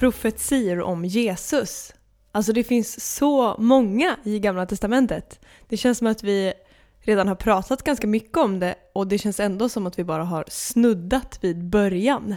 [0.00, 1.94] Profetier om Jesus.
[2.32, 5.40] Alltså det finns så många i Gamla Testamentet.
[5.68, 6.52] Det känns som att vi
[7.00, 10.24] redan har pratat ganska mycket om det och det känns ändå som att vi bara
[10.24, 12.36] har snuddat vid början.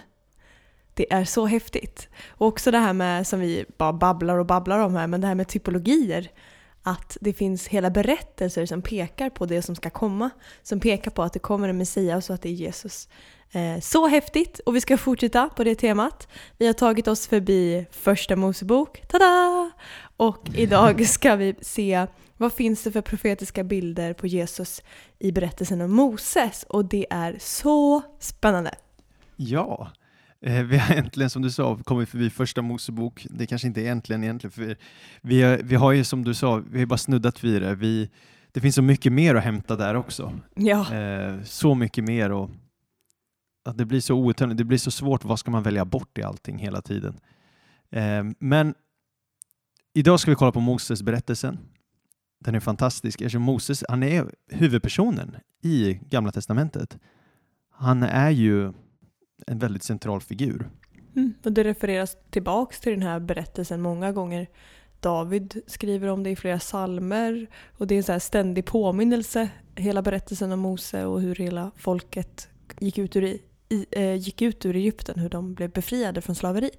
[0.93, 2.09] Det är så häftigt.
[2.27, 5.27] Och också det här med, som vi bara babblar och babblar om här, men det
[5.27, 6.31] här med typologier.
[6.81, 10.29] Att det finns hela berättelser som pekar på det som ska komma.
[10.63, 13.07] Som pekar på att det kommer en Messias och att det är Jesus.
[13.53, 14.59] Eh, så häftigt!
[14.65, 16.27] Och vi ska fortsätta på det temat.
[16.57, 19.71] Vi har tagit oss förbi första Mosebok, tada!
[20.17, 24.81] Och idag ska vi se vad finns det för profetiska bilder på Jesus
[25.19, 26.65] i berättelsen om Moses.
[26.69, 28.71] Och det är så spännande!
[29.35, 29.91] Ja,
[30.41, 33.27] eh, vi har äntligen som du sa kommit förbi första Mosebok.
[33.29, 34.77] Det kanske inte är äntligen egentligen, för
[35.21, 37.75] vi har, vi har ju som du sa, vi har bara snuddat vid det.
[37.75, 38.09] Vi,
[38.51, 40.39] det finns så mycket mer att hämta där också.
[40.55, 40.93] Ja.
[40.93, 42.49] Eh, så mycket mer och
[43.63, 46.23] att det blir så outtömligt, det blir så svårt, vad ska man välja bort i
[46.23, 47.19] allting hela tiden?
[47.89, 48.73] Eh, men
[49.93, 51.59] idag ska vi kolla på Moses berättelsen.
[52.39, 56.97] Den är fantastisk eftersom Moses, han är huvudpersonen i Gamla Testamentet.
[57.69, 58.73] Han är ju
[59.47, 60.69] en väldigt central figur.
[61.15, 64.47] Mm, och det refereras tillbaks till den här berättelsen många gånger.
[64.99, 67.47] David skriver om det i flera salmer
[67.77, 71.71] och det är en så här ständig påminnelse, hela berättelsen om Mose och hur hela
[71.75, 72.49] folket
[72.79, 73.37] gick ut ur,
[73.73, 76.69] i, eh, gick ut ur Egypten, hur de blev befriade från slaveri.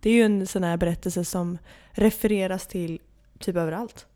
[0.00, 1.58] Det är ju en sån här berättelse som
[1.90, 3.00] refereras till
[3.38, 4.06] typ överallt.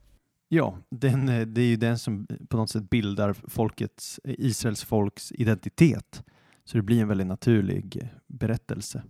[0.49, 4.85] Ja, den, eh, det är ju den som på något sätt bildar folkets, eh, Israels
[4.85, 6.23] folks identitet.
[6.65, 9.03] Så det blir en väldigt naturlig berättelse.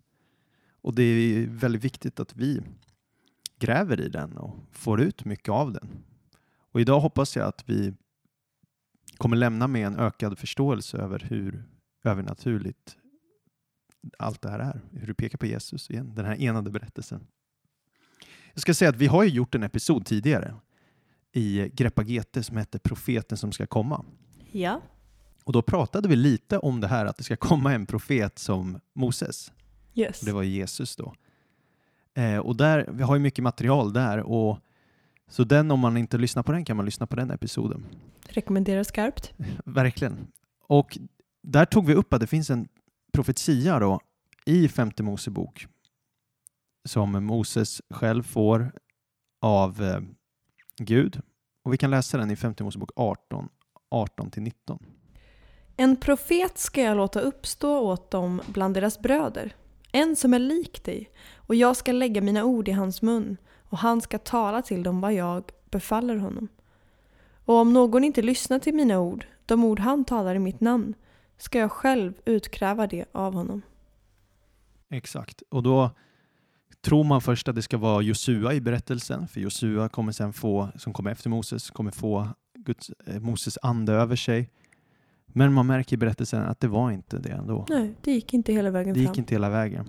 [0.80, 2.62] Och det är väldigt viktigt att vi
[3.58, 5.88] gräver i den och får ut mycket av den.
[6.72, 7.94] Och idag hoppas jag att vi
[9.16, 11.64] kommer lämna med en ökad förståelse över hur
[12.04, 12.96] övernaturligt
[14.18, 14.80] allt det här är.
[14.92, 17.26] Hur det pekar på Jesus igen, den här enade berättelsen.
[18.52, 20.54] Jag ska säga att vi har ju gjort en episod tidigare
[21.32, 24.04] i Greppa GT som hette Profeten som ska komma.
[24.52, 24.80] Ja.
[25.44, 28.80] Och då pratade vi lite om det här att det ska komma en profet som
[28.94, 29.52] Moses.
[29.94, 30.20] Yes.
[30.20, 31.14] Det var Jesus då.
[32.14, 34.58] Eh, och där, vi har ju mycket material där och
[35.28, 37.84] så den om man inte lyssnar på den kan man lyssna på den episoden.
[38.28, 39.32] Rekommenderar skarpt.
[39.64, 40.26] Verkligen.
[40.66, 40.98] Och
[41.42, 42.68] där tog vi upp att det finns en
[43.16, 44.00] profetia då
[44.44, 45.66] i femte Mosebok
[46.84, 48.72] som Moses själv får
[49.40, 50.00] av eh,
[50.78, 51.20] Gud.
[51.62, 53.48] Och vi kan läsa den i femte Mosebok 18,
[53.90, 54.78] 18-19.
[55.76, 59.56] En profet ska jag låta uppstå åt dem bland deras bröder,
[59.92, 63.78] en som är lik dig, och jag ska lägga mina ord i hans mun, och
[63.78, 66.48] han ska tala till dem vad jag befaller honom.
[67.44, 70.94] Och om någon inte lyssnar till mina ord, de ord han talar i mitt namn,
[71.36, 73.62] ska jag själv utkräva det av honom.
[74.90, 75.90] Exakt, och då
[76.80, 80.68] tror man först att det ska vara Josua i berättelsen, för Josua kommer sen få,
[80.76, 84.50] som kommer efter Moses, kommer få Guds, eh, Moses ande över sig.
[85.26, 87.66] Men man märker i berättelsen att det var inte det ändå.
[87.68, 89.18] Nej, det gick inte hela vägen Det gick fram.
[89.18, 89.88] inte hela vägen.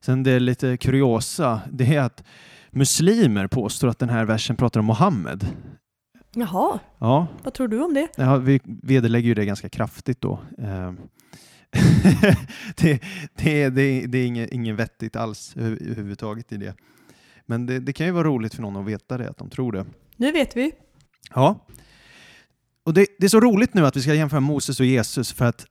[0.00, 2.24] Sen det är lite kuriosa, det är att
[2.70, 5.46] muslimer påstår att den här versen pratar om Mohammed.
[6.34, 8.08] Jaha, Ja, vad tror du om det?
[8.16, 10.40] Ja, vi vederlägger ju det ganska kraftigt då.
[10.58, 10.92] Eh,
[12.76, 13.00] det,
[13.36, 16.74] det, det, det är inget, inget vettigt alls över- överhuvudtaget i det.
[17.46, 19.72] Men det, det kan ju vara roligt för någon att veta det, att de tror
[19.72, 19.86] det.
[20.16, 20.72] Nu vet vi.
[21.34, 21.66] Ja.
[22.84, 25.44] Och det, det är så roligt nu att vi ska jämföra Moses och Jesus för
[25.44, 25.66] att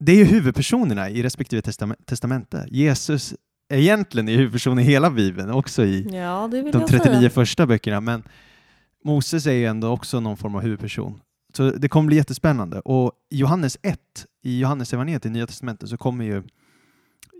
[0.00, 2.66] det är ju huvudpersonerna i respektive testament, testamente.
[2.70, 3.34] Jesus
[3.68, 7.30] är egentligen är huvudperson i hela Bibeln, också i Ja, de jag 39 säga.
[7.30, 8.22] första böckerna, men
[9.04, 11.20] Moses är ju ändå också någon form av huvudperson.
[11.54, 12.80] Så det kommer bli jättespännande.
[12.80, 13.98] Och Johannes 1,
[14.42, 16.42] i Johannes evangeliet i Nya Testamentet, så kommer ju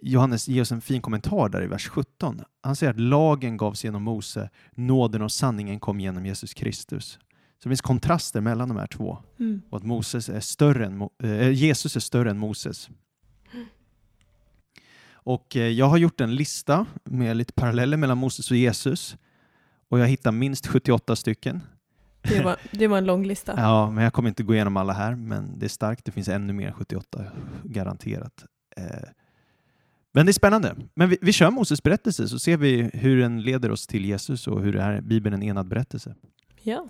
[0.02, 2.40] Johannes ge oss en fin kommentar där i vers 17.
[2.60, 7.18] Han säger att lagen gavs genom Mose, nåden och sanningen kom genom Jesus Kristus.
[7.58, 9.18] Så det finns kontraster mellan de här två.
[9.38, 9.62] Mm.
[9.70, 12.90] Och att Moses är större än, eh, Jesus är större än Moses.
[15.24, 19.16] Och eh, jag har gjort en lista med lite paralleller mellan Moses och Jesus.
[19.92, 21.60] Och jag hittar minst 78 stycken.
[22.22, 23.54] Det, var, det var en lång lista.
[23.56, 26.04] Ja, men jag kommer inte gå igenom alla här, men det är starkt.
[26.04, 27.24] Det finns ännu mer än 78,
[27.64, 28.44] garanterat.
[28.76, 28.84] Eh,
[30.12, 30.76] Men det är spännande.
[30.94, 34.46] Men vi, vi kör Moses berättelse så ser vi hur den leder oss till Jesus
[34.46, 36.14] och hur det här Bibeln är en enad berättelse.
[36.62, 36.88] Ja.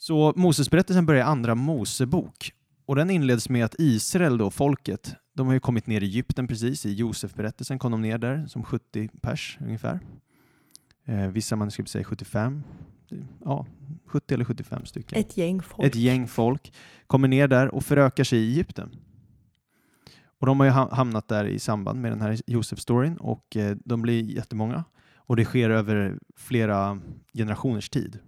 [0.00, 2.52] Så Moses berättelsen börjar i Andra Mosebok
[2.86, 6.48] och den inleds med att Israel, då, folket, de har ju kommit ner i Egypten
[6.48, 6.86] precis.
[6.86, 10.00] I Josef-berättelsen kom de ner där som 70 pers ungefär.
[11.08, 12.62] Eh, vissa manuskript säger 75.
[13.44, 13.66] Ja,
[14.06, 15.18] 70 eller 75 stycken.
[15.18, 15.86] Ett gäng folk.
[15.88, 16.72] Ett gäng folk
[17.06, 18.96] kommer ner där och förökar sig i Egypten.
[20.38, 23.76] Och de har ju ha- hamnat där i samband med den här Josef-storyn och eh,
[23.84, 24.84] de blir jättemånga
[25.16, 27.00] och det sker över flera
[27.34, 28.18] generationers tid.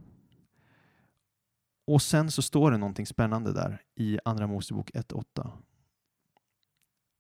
[1.87, 5.51] Och sen så står det någonting spännande där i Andra Mosebok 1.8.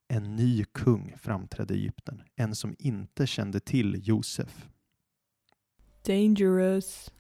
[0.09, 4.69] En ny kung framträdde i Egypten, en som inte kände till Josef.
[6.09, 7.11] Dangerous.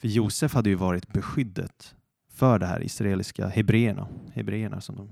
[0.00, 1.94] För Josef hade ju varit beskyddet
[2.28, 5.08] för det här israeliska hebreerna, hebreerna som de,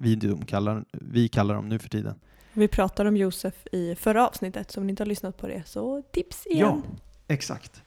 [0.00, 2.14] vi, de kallar, vi kallar dem nu för tiden.
[2.52, 5.62] Vi pratade om Josef i förra avsnittet, så om ni inte har lyssnat på det
[5.66, 6.58] så tips igen.
[6.58, 6.82] Ja,
[7.28, 7.82] exakt.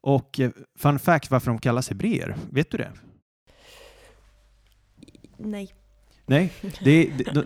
[0.00, 2.92] Och eh, fun fact varför de kallas hebreer, vet du det?
[5.36, 5.74] Nej.
[6.26, 7.44] Nej, det, det, det,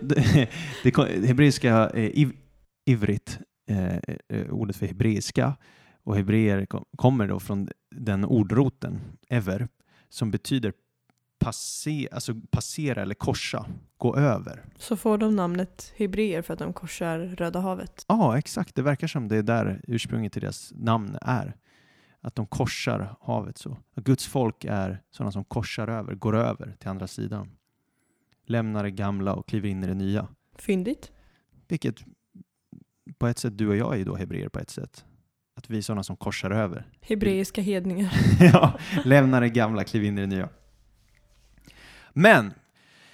[0.83, 2.31] det, hebreiska eh, iv,
[2.85, 3.39] ivrit,
[4.49, 5.57] ordet för hebreiska,
[6.03, 8.99] och hebreer kom, kommer då från den ordroten,
[9.29, 9.67] ever,
[10.09, 10.73] som betyder
[11.39, 13.65] passe, alltså passera eller korsa,
[13.97, 14.65] gå över.
[14.77, 18.05] Så får de namnet hebreer för att de korsar Röda havet.
[18.07, 18.75] Ja, exakt.
[18.75, 21.55] Det verkar som det är där ursprunget till deras namn är.
[22.21, 23.77] Att de korsar havet så.
[23.95, 27.51] Att Guds folk är sådana som korsar över, går över till andra sidan.
[28.45, 30.27] Lämnar det gamla och kliver in i det nya.
[30.55, 31.11] Fyndigt.
[31.67, 32.03] Vilket
[33.17, 35.05] på ett sätt du och jag är ju då hebreer på ett sätt.
[35.57, 36.87] Att vi är sådana som korsar över.
[37.01, 38.13] Hebreiska hedningar.
[38.53, 40.49] ja, lämnar det gamla, kliver in i det nya.
[42.13, 42.53] Men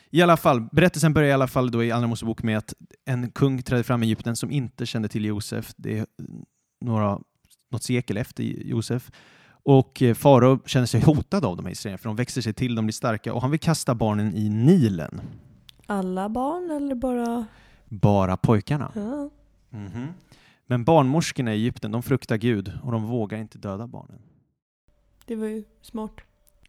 [0.09, 2.73] i alla fall, berättelsen börjar i alla fall då i Andra Mosebok med att
[3.05, 5.73] en kung trädde fram i Egypten som inte kände till Josef.
[5.77, 6.05] Det är
[6.85, 7.19] några,
[7.71, 9.11] något sekel efter Josef.
[9.63, 12.75] Och eh, farao känner sig hotad av de här israelerna för de växer sig till,
[12.75, 15.21] de blir starka och han vill kasta barnen i Nilen.
[15.85, 17.45] Alla barn eller bara...
[17.89, 18.91] Bara pojkarna.
[18.95, 19.29] Ja.
[19.77, 20.13] Mhm.
[20.65, 24.19] Men barnmorskorna i Egypten, de fruktar Gud och de vågar inte döda barnen.
[25.25, 26.13] Det var ju smart.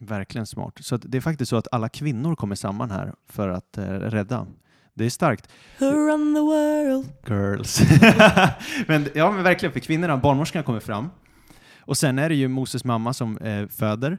[0.01, 0.79] Verkligen smart.
[0.81, 4.47] Så det är faktiskt så att alla kvinnor kommer samman här för att eh, rädda.
[4.95, 5.49] Det är starkt.
[5.79, 7.09] Who run the world?
[7.27, 7.81] Girls.
[8.89, 11.11] men, ja, men verkligen, för kvinnorna, barnmorskorna kommer fram.
[11.81, 14.19] Och sen är det ju Moses mamma som eh, föder.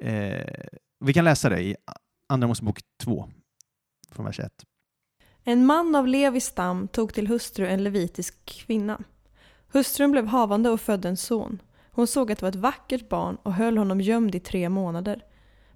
[0.00, 0.46] Eh,
[1.00, 1.76] vi kan läsa det i
[2.28, 3.28] Andra Mosebok 2,
[4.10, 4.52] från vers 1.
[5.46, 9.00] En man av Levis stam tog till hustru en levitisk kvinna.
[9.72, 11.62] Hustrun blev havande och födde en son.
[11.90, 15.24] Hon såg att det var ett vackert barn och höll honom gömd i tre månader.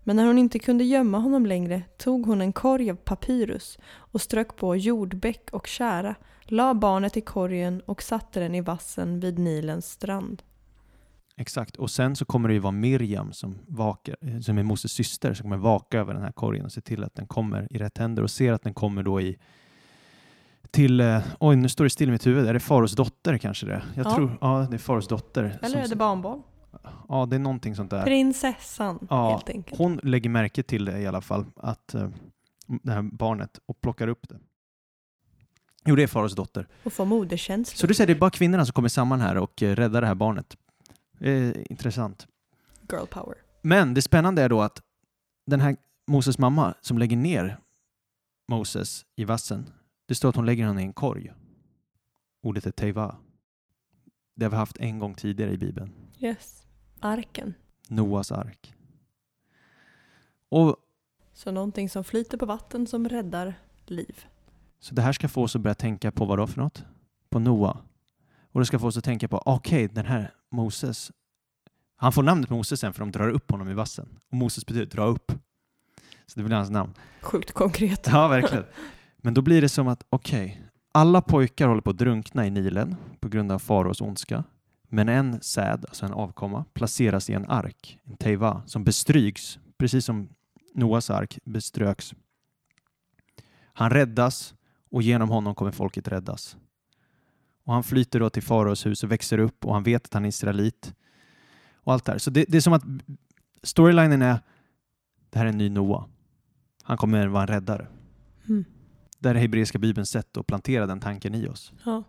[0.05, 4.20] Men när hon inte kunde gömma honom längre tog hon en korg av papyrus och
[4.20, 9.38] strök på jordbäck och kära, la barnet i korgen och satte den i vassen vid
[9.38, 10.43] Nilens strand.
[11.40, 11.76] Exakt.
[11.76, 15.35] Och sen så kommer det ju vara Miriam som, vakar, eh, som är Moses syster
[15.35, 17.99] som kommer vaka över den här korgen och se till att den kommer i rätt
[17.99, 19.37] händer och ser att den kommer då i
[20.70, 23.67] till, eh, oj nu står det still i mitt huvud, är det Faros dotter kanske
[23.67, 23.82] det?
[23.94, 24.14] Jag Ja.
[24.14, 25.43] tror, ja det är Faros dotter.
[25.62, 26.43] Eller som- är det barnbarn?
[27.08, 28.05] Ja, det är någonting sånt där.
[28.05, 29.79] Prinsessan Ja, helt enkelt.
[29.79, 32.08] Hon lägger märke till det i alla fall, att eh,
[32.82, 34.37] det här barnet, och plockar upp det.
[35.84, 36.69] Jo, det är Faros dotter.
[36.84, 37.77] Och får moderkänslor.
[37.79, 40.06] Så du säger det är bara kvinnorna som kommer samman här och eh, räddar det
[40.06, 40.56] här barnet.
[41.20, 42.27] Eh, intressant.
[42.91, 43.34] Girl power.
[43.63, 44.82] Men det spännande är då att
[45.46, 47.58] den här Moses mamma som lägger ner
[48.48, 49.70] Moses i vassen,
[50.06, 51.32] det står att hon lägger honom i en korg.
[52.43, 53.17] Ordet är teiva.
[54.37, 55.93] Det har vi haft en gång tidigare i Bibeln.
[56.19, 56.63] Yes.
[57.01, 57.55] Arken.
[57.89, 58.75] Noas ark.
[60.48, 60.77] Och
[61.32, 63.55] Så någonting som flyter på vatten som räddar
[63.87, 64.27] liv.
[64.79, 66.84] Så det här ska få oss att börja tänka på vad då för något?
[67.29, 67.79] På Noa.
[68.52, 71.12] Och det ska få oss att tänka på, okej, den här Moses,
[71.96, 74.08] han får namnet Moses sen för de drar upp honom i vassen.
[74.31, 75.32] Och Moses betyder dra upp.
[76.26, 76.94] Så det blir hans namn.
[77.20, 78.06] Sjukt konkret.
[78.06, 78.64] Ja, verkligen.
[79.17, 80.62] Men då blir det som att, okej,
[80.93, 84.44] alla pojkar håller på att drunkna i Nilen på grund av faraos ondska.
[84.88, 90.05] Men en säd, alltså en avkomma, placeras i en ark, en teiva, som bestryks, precis
[90.05, 90.28] som
[90.74, 92.14] Noas ark beströks.
[93.72, 94.55] Han räddas
[94.90, 96.56] och genom honom kommer folket räddas.
[97.69, 100.25] Och han flyter då till faraos hus och växer upp och han vet att han
[100.25, 100.94] är israelit.
[101.75, 102.19] Och allt det här.
[102.19, 102.82] Så det, det är som att
[103.63, 104.39] storylinen är,
[105.31, 106.05] det här är en ny Noa.
[106.82, 107.87] Han kommer vara en räddare.
[108.48, 108.65] Mm.
[109.19, 111.72] Där är hebreiska bibelns sätt att plantera den tanken i oss.
[111.84, 112.03] Ja.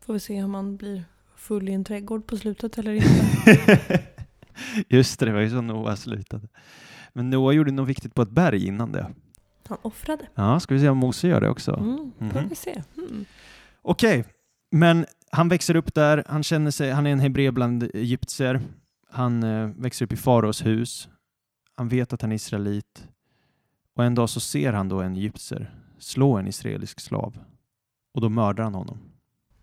[0.00, 1.04] Får vi se om man blir
[1.36, 4.02] full i en trädgård på slutet eller inte.
[4.88, 6.48] Just det, det var ju så Noa slutade.
[7.12, 9.12] Men Noa gjorde något viktigt på ett berg innan det.
[9.68, 10.26] Han offrade.
[10.34, 11.76] Ja, ska vi se om Mose gör det också?
[11.76, 12.48] Mm, får Mhm.
[12.48, 12.82] vi se.
[12.96, 13.24] Mm.
[13.86, 14.24] Okej,
[14.70, 18.60] men han växer upp där, han känner sig, han är en hebré bland egyptier,
[19.10, 21.08] han eh, växer upp i faraos hus,
[21.74, 23.08] han vet att han är israelit
[23.94, 27.38] och en dag så ser han då en egyptier slå en israelisk slav
[28.14, 28.98] och då mördar han honom,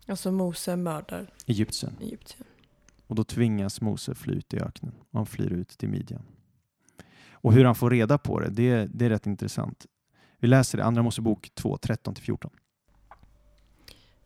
[0.06, 1.96] Alltså Mose mördar egyptien.
[2.00, 2.46] Egypten.
[3.06, 6.22] Och då tvingas Mose fly ut i öknen och han flyr ut till Midjan.
[7.30, 9.86] Och hur han får reda på det, det, det är rätt intressant.
[10.38, 12.50] Vi läser det, Andra Mosebok 2, 13-14.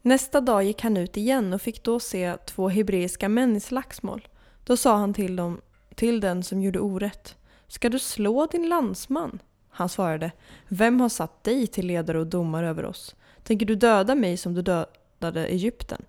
[0.07, 4.29] Nästa dag gick han ut igen och fick då se två hebreiska män i slagsmål.
[4.65, 5.61] Då sa han till dem,
[5.95, 7.37] till den som gjorde orätt.
[7.69, 9.39] Ska du slå din landsman?
[9.71, 10.33] Han svarade,
[10.69, 13.15] vem har satt dig till ledare och domare över oss?
[13.43, 16.05] Tänker du döda mig som du dödade Egypten?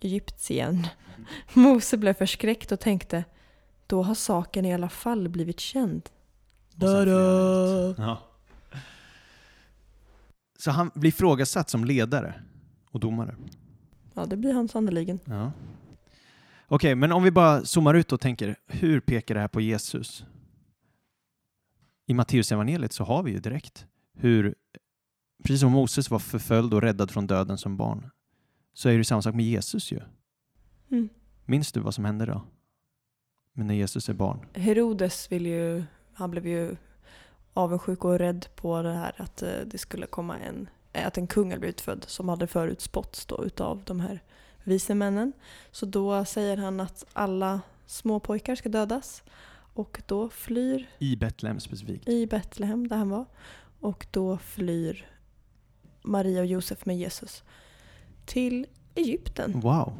[0.00, 0.86] Egyptien.
[1.52, 3.24] Mose blev förskräckt och tänkte,
[3.86, 6.08] då har saken i alla fall blivit känd.
[7.90, 7.98] Ut.
[7.98, 8.18] Ja.
[10.58, 12.34] Så han blir ifrågasatt som ledare
[12.94, 13.36] och domare.
[14.14, 15.20] Ja, det blir han sannerligen.
[15.24, 15.52] Ja.
[16.66, 20.24] Okej, men om vi bara zoomar ut och tänker, hur pekar det här på Jesus?
[22.06, 24.54] I Matteusevangeliet så har vi ju direkt hur,
[25.42, 28.10] precis som Moses var förföljd och räddad från döden som barn,
[28.72, 30.00] så är det samma sak med Jesus ju.
[30.90, 31.08] Mm.
[31.44, 32.42] Minns du vad som hände då?
[33.52, 34.46] Men när Jesus är barn?
[34.54, 36.76] Herodes vill ju, han blev ju
[37.52, 41.50] avundsjuk och rädd på det här att eh, det skulle komma en, att en kung
[41.50, 44.22] hade blivit född som hade förutspåtts då utav de här
[44.64, 45.32] vise männen.
[45.70, 49.22] Så då säger han att alla små pojkar ska dödas
[49.74, 52.08] och då flyr I Betlehem specifikt.
[52.08, 53.24] i Betlehem där han var
[53.80, 55.06] och då flyr
[56.02, 57.44] Maria och Josef med Jesus
[58.26, 59.60] till Egypten.
[59.60, 59.98] Wow.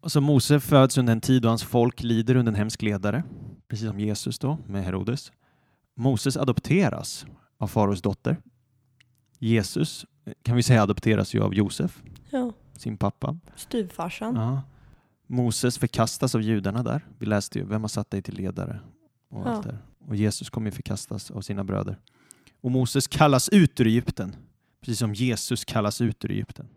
[0.00, 3.24] Och så Mose föds under en tid då hans folk lider under en hemsk ledare,
[3.68, 5.32] precis som Jesus då med Herodes.
[5.96, 7.26] Moses adopteras
[7.58, 8.36] av faraos dotter.
[9.46, 10.06] Jesus
[10.42, 13.36] kan vi säga adopteras ju av Josef, Ja, sin pappa.
[13.56, 14.36] styvfarsan.
[14.36, 14.62] Ja.
[15.26, 17.06] Moses förkastas av judarna där.
[17.18, 18.80] Vi läste ju, vem har satt dig till ledare?
[19.28, 19.70] Och, allt Ja.
[19.72, 19.78] där.
[20.08, 21.98] och Jesus kommer ju förkastas av sina bröder.
[22.60, 24.36] Och Moses kallas ut ur Egypten,
[24.80, 26.68] precis som Jesus kallas ut ur Egypten.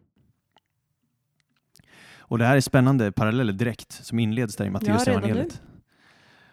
[2.18, 5.62] Och det här är spännande paralleller direkt som inleds där i Matteus redan evangeliet.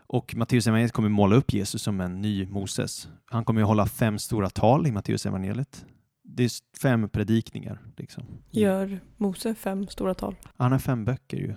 [0.07, 3.09] Och Matteus evangeliet kommer måla upp Jesus som en ny Moses.
[3.25, 5.85] Han kommer ju hålla fem stora tal i Matteus evangeliet.
[6.23, 6.51] Det är
[6.83, 7.83] fem predikningar.
[7.97, 8.25] Liksom.
[8.51, 10.37] Gör Mose fem stora tal.
[10.57, 11.55] Han har fem böcker ju.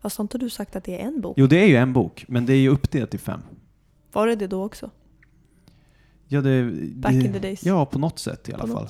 [0.00, 1.34] Fast har inte du sagt att det är en bok?
[1.38, 3.40] Jo, det är ju en bok, men det är ju uppdelat i fem.
[4.12, 4.90] Var det det då också?
[6.26, 7.64] Ja, det, Back det, in the days.
[7.64, 8.88] Ja, på något sätt i alla På fall.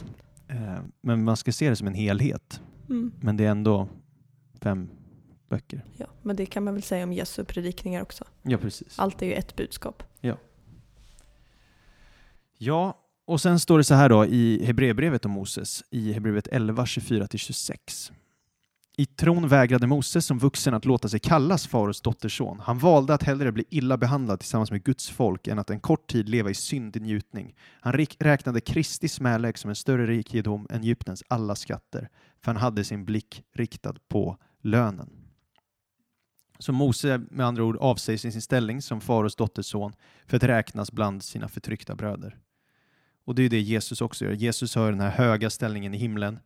[0.48, 2.60] Eh, Men man ska se det som en helhet.
[2.88, 3.12] Mm.
[3.20, 3.88] Men det är ändå
[4.60, 4.90] fem
[5.48, 5.84] böcker.
[5.96, 8.24] Ja, men det kan man väl säga om Jesu predikningar också.
[8.42, 8.98] Ja, precis.
[8.98, 10.02] Allt är ju ett budskap.
[12.58, 16.84] Ja, och sen står det så här då i Hebreerbrevet om Moses, i Hebreerbrevet 11,
[16.84, 18.12] 24-26.
[18.96, 22.60] I tron vägrade Moses som vuxen att låta sig kallas Faros dotterson.
[22.60, 26.06] Han valde att hellre bli illa behandlad tillsammans med Guds folk än att en kort
[26.06, 27.54] tid leva i syndig njutning.
[27.80, 32.08] Han räknade Kristi smälek som en större rikedom än Egyptens alla skatter,
[32.42, 35.10] för han hade sin blick riktad på lönen.
[36.58, 39.92] Så Mose med andra ord avsäger sin ställning som Faros dotterson
[40.26, 42.38] för att räknas bland sina förtryckta bröder.
[43.24, 44.32] Och det är det Jesus också gör.
[44.32, 46.38] Jesus har den här höga ställningen i himlen,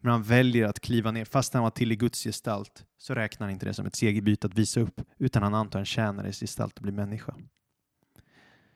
[0.00, 1.24] men han väljer att kliva ner.
[1.24, 4.46] Fast han var till i Guds gestalt så räknar han inte det som ett segerbyte
[4.46, 7.34] att visa upp, utan han antar en tjänares gestalt och blir människa.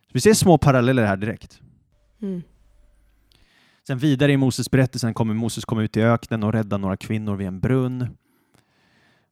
[0.07, 1.61] Så vi ser små paralleller här direkt.
[2.23, 2.43] Mm.
[3.87, 7.37] Sen vidare i Moses berättelsen kommer Moses komma ut i öknen och rädda några kvinnor
[7.37, 8.17] vid en brunn.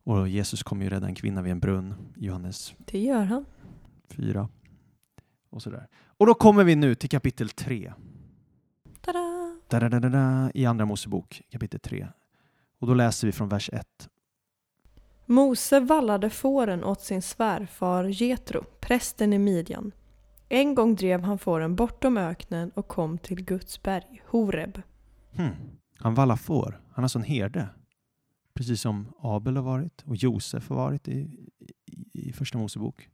[0.05, 3.45] Och Jesus kommer ju rädda en kvinna vid en brunn, Johannes Det gör han.
[4.09, 4.49] 4.
[5.51, 5.89] Och sådär.
[5.95, 7.93] Och då kommer vi nu till kapitel 3.
[10.55, 12.09] I Andra Mosebok kapitel 3.
[12.79, 14.09] Och då läser vi från vers 1.
[15.27, 19.93] Mose vallade fåren åt sin svärfar Jetro, prästen i Midjan.
[20.49, 24.83] En gång drev han fåren bortom öknen och kom till Guds berg, Horeb.
[25.37, 25.55] Hmm.
[25.99, 26.81] Han vallar får.
[26.93, 27.69] Han är sån herde.
[28.55, 31.13] Precis som Abel har varit och Josef har varit i,
[31.87, 33.09] i, i Första Mosebok.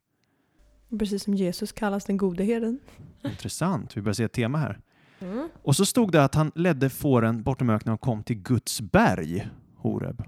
[0.99, 2.78] Precis som Jesus kallas den gode herden.
[3.25, 3.97] Intressant.
[3.97, 4.80] Vi börjar se ett tema här.
[5.21, 5.49] Mm.
[5.62, 9.49] Och så stod det att han ledde fåren bortom öknen och kom till Guds berg,
[9.77, 10.23] Horeb.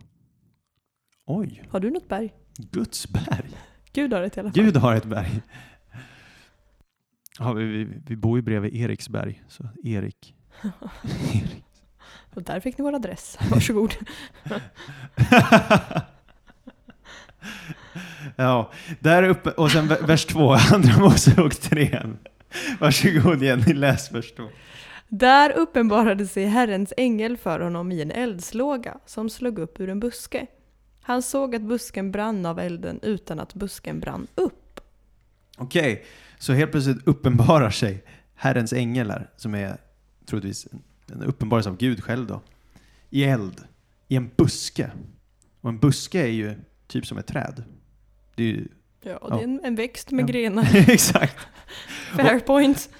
[1.26, 2.32] Oj, Har du något berg?
[2.56, 3.50] Guds berg.
[3.92, 4.64] Gud har ett i alla fall.
[4.64, 5.42] Gud har ett berg.
[7.38, 10.34] Ja, vi, vi, vi bor ju bredvid Eriksberg, så Erik.
[11.32, 11.64] Erik.
[12.34, 13.38] Och där fick ni vår adress.
[13.50, 13.94] Varsågod.
[18.36, 18.70] ja,
[19.00, 22.00] där uppe, och sen vers två, andra Mosebok 3.
[22.80, 24.50] Varsågod Jenny, läs först då.
[25.14, 30.00] Där uppenbarade sig Herrens ängel för honom i en eldslåga som slog upp ur en
[30.00, 30.46] buske.
[31.00, 34.80] Han såg att busken brann av elden utan att busken brann upp.
[35.56, 36.04] Okej,
[36.38, 38.04] så helt plötsligt uppenbarar sig
[38.34, 39.76] Herrens ängel här, som är
[40.26, 40.68] troligtvis
[41.06, 42.40] en uppenbarelse av Gud själv då,
[43.10, 43.60] i eld,
[44.08, 44.90] i en buske.
[45.60, 46.54] Och en buske är ju
[46.86, 47.64] typ som ett träd.
[48.34, 48.68] Det är ju,
[49.02, 50.26] Ja, och det är en, en växt med Ja.
[50.26, 50.68] grenar.
[50.90, 51.36] exakt.
[52.16, 52.90] Fair point.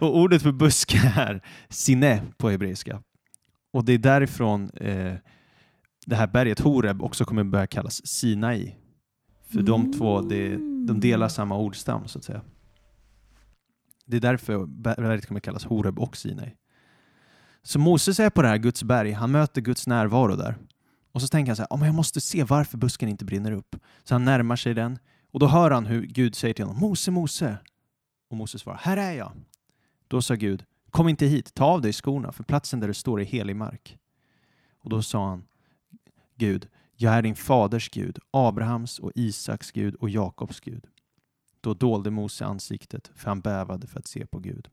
[0.00, 3.02] Och ordet för buske är sinne på hebreiska.
[3.72, 5.14] Och det är därifrån eh,
[6.06, 8.74] det här berget Horeb också kommer börja kallas Sinai.
[9.52, 12.40] För de två, det, de delar samma ordstam så att säga.
[14.06, 16.50] Det är därför berget kommer kallas Horeb och Sinai.
[17.62, 20.56] Så Moses är på det här Guds berg, han möter Guds närvaro där.
[21.12, 23.52] Och så tänker han så här, "Ja, men jag måste se varför busken inte brinner
[23.52, 23.76] upp.
[24.04, 24.98] Så han närmar sig den
[25.32, 27.58] och då hör han hur Gud säger till honom, Mose, Mose.
[28.28, 29.32] Och Mose svarar, här är jag.
[30.08, 33.20] Då sa Gud, kom inte hit, ta av dig skorna, för platsen där du står
[33.20, 33.98] är helig mark.
[34.78, 35.44] Och då sa han,
[36.36, 40.86] Gud, jag är din faders Gud, Abrahams och Isaks Gud och Jakobs Gud.
[41.60, 44.68] Då dolde Mose ansiktet, för han bävade för att se på Gud.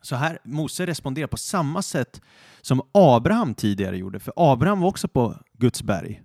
[0.00, 2.20] Så här, Mose responderar på samma sätt
[2.60, 6.22] som Abraham tidigare gjorde, för Abraham var också på Guds berg.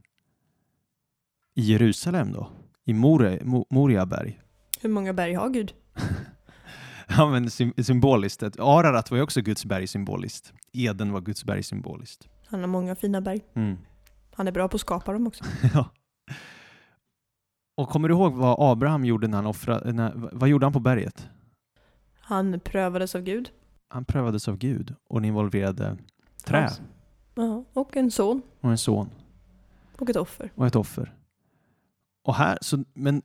[1.56, 2.50] I Jerusalem då,
[2.86, 4.42] i More, Mo, Moriaberg.
[4.82, 5.74] Hur många berg har Gud?
[7.08, 8.44] Ja, men sym- symboliskt.
[8.60, 10.54] Ararat var ju också Guds berg symboliskt.
[10.74, 12.28] Eden var Guds berg symboliskt.
[12.48, 13.42] Han har många fina berg.
[13.54, 13.78] Mm.
[14.36, 15.44] Han är bra på att skapa dem också.
[15.74, 15.90] ja.
[17.78, 20.80] Och kommer du ihåg vad Abraham gjorde när han offrade, när, vad gjorde han på
[20.80, 21.30] berget?
[22.20, 23.50] Han prövades av Gud.
[23.88, 25.98] Han prövades av Gud och det involverade
[26.46, 26.82] trä Hans-
[27.36, 28.42] Ja, och en son.
[28.62, 29.10] och en son
[30.00, 30.52] Och ett offer.
[30.56, 31.14] och ett offer.
[32.26, 33.22] Och här, så, men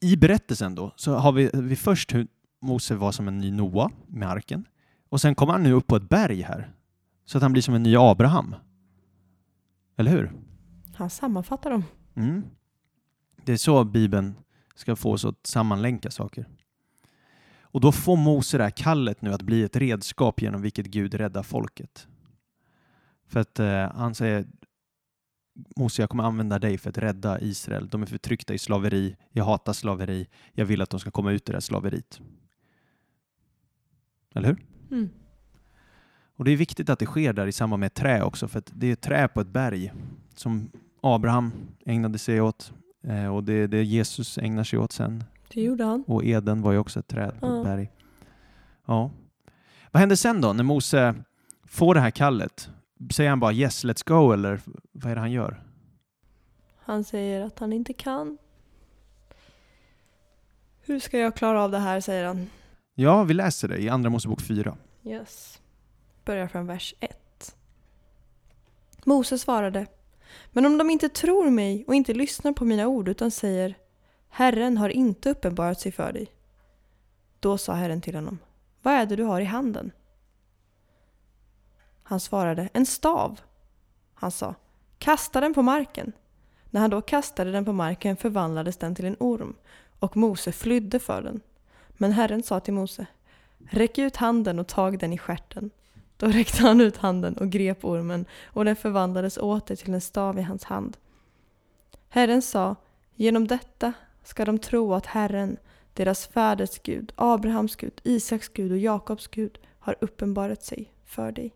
[0.00, 2.28] i berättelsen då så har vi, vi först hur
[2.60, 4.64] Mose var som en ny Noa med arken
[5.08, 6.72] och sen kommer han nu upp på ett berg här
[7.24, 8.54] så att han blir som en ny Abraham.
[9.96, 10.32] Eller hur?
[10.94, 11.84] Han sammanfattar dem.
[12.14, 12.42] Mm.
[13.44, 14.34] Det är så Bibeln
[14.74, 16.48] ska få oss att sammanlänka saker.
[17.60, 21.14] Och då får Mose det här kallet nu att bli ett redskap genom vilket Gud
[21.14, 22.06] räddar folket.
[23.26, 24.46] För att eh, han säger
[25.76, 27.88] Mose, jag kommer använda dig för att rädda Israel.
[27.88, 29.16] De är förtryckta i slaveri.
[29.30, 30.28] Jag hatar slaveri.
[30.52, 32.20] Jag vill att de ska komma ut ur det här slaveriet.
[34.34, 34.66] Eller hur?
[34.90, 35.08] Mm.
[36.36, 38.72] Och det är viktigt att det sker där i samband med trä också, för att
[38.74, 39.92] det är trä på ett berg
[40.34, 41.52] som Abraham
[41.86, 45.24] ägnade sig åt eh, och det är det Jesus ägnar sig åt sen.
[45.48, 46.04] Det gjorde han.
[46.06, 47.58] Och Eden var ju också ett träd på Ja.
[47.58, 47.90] ett berg.
[48.86, 49.10] Ja.
[49.90, 51.14] Vad händer sen då när Mose
[51.64, 52.70] får det här kallet?
[53.10, 54.60] Säger han bara yes, let's go eller
[54.92, 55.62] vad är det han gör?
[56.78, 58.38] Han säger att han inte kan.
[60.80, 62.50] Hur ska jag klara av det här, säger han.
[62.94, 64.76] Ja, vi läser det i Andra Mosebok 4.
[65.04, 65.60] Yes.
[66.24, 67.56] Börjar från vers 1.
[69.04, 69.86] Mose svarade.
[70.50, 73.74] Men om de inte tror mig och inte lyssnar på mina ord utan säger
[74.28, 76.26] Herren har inte uppenbarat sig för dig.
[77.40, 78.38] Då sa Herren till honom.
[78.82, 79.92] Vad är det du har i handen?
[82.02, 82.68] Han svarade.
[82.72, 83.40] En stav.
[84.14, 84.54] Han sa.
[84.98, 86.12] Kasta den på marken.
[86.70, 89.54] När han då kastade den på marken förvandlades den till en orm
[89.98, 91.40] och Mose flydde för den.
[91.88, 93.06] Men Herren sa till Mose.
[93.58, 95.70] Räck ut handen och tag den i stjärten.
[96.16, 100.38] Då räckte han ut handen och grep ormen och den förvandlades åter till en stav
[100.38, 100.96] i hans hand.
[102.08, 102.76] Herren sa,
[103.14, 103.92] genom detta
[104.24, 105.56] ska de tro att Herren,
[105.94, 111.54] deras fäders Gud, Abrahams Gud, Isaks Gud och Jakobs Gud har uppenbarat sig för dig.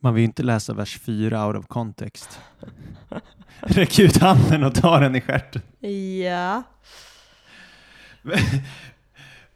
[0.00, 2.40] Man vill ju inte läsa vers 4 out of context.
[3.60, 5.62] Räck ut handen och ta den i stjärten.
[6.24, 6.62] Ja.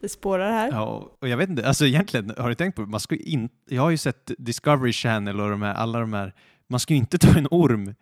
[0.01, 0.71] Det spårar här.
[0.73, 3.83] Ja, och jag vet inte, alltså egentligen, har du tänkt på man ska in, Jag
[3.83, 6.35] har ju sett Discovery Channel och de här, alla de här,
[6.69, 7.95] man ska ju inte ta en orm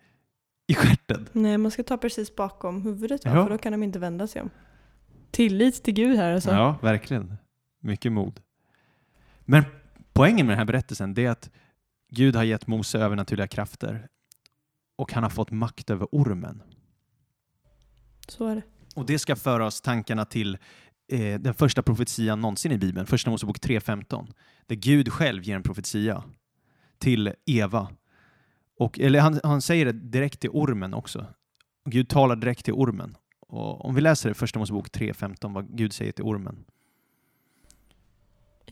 [0.67, 1.29] i stjärten.
[1.31, 3.21] Nej, man ska ta precis bakom huvudet?
[3.25, 3.31] Ja.
[3.31, 4.49] för då kan de inte vända sig om.
[5.31, 6.51] Tillit till Gud här alltså.
[6.51, 7.37] Ja, verkligen.
[7.81, 8.39] Mycket mod.
[9.45, 9.63] Men
[10.13, 11.49] poängen med den här berättelsen det är att
[12.15, 14.07] Gud har gett Mose övernaturliga krafter
[14.95, 16.63] och han har fått makt över ormen.
[18.27, 18.61] Så är det.
[18.95, 20.57] Och det ska föra oss tankarna till
[21.11, 24.33] eh, den första profetian någonsin i Bibeln, Första Mosebok 3.15,
[24.67, 26.23] där Gud själv ger en profetia
[26.97, 27.87] till Eva.
[28.79, 31.27] Och, eller han, han säger det direkt till ormen också.
[31.89, 33.17] Gud talar direkt till ormen.
[33.39, 36.65] Och om vi läser det, Första Mosebok 3.15, vad Gud säger till ormen.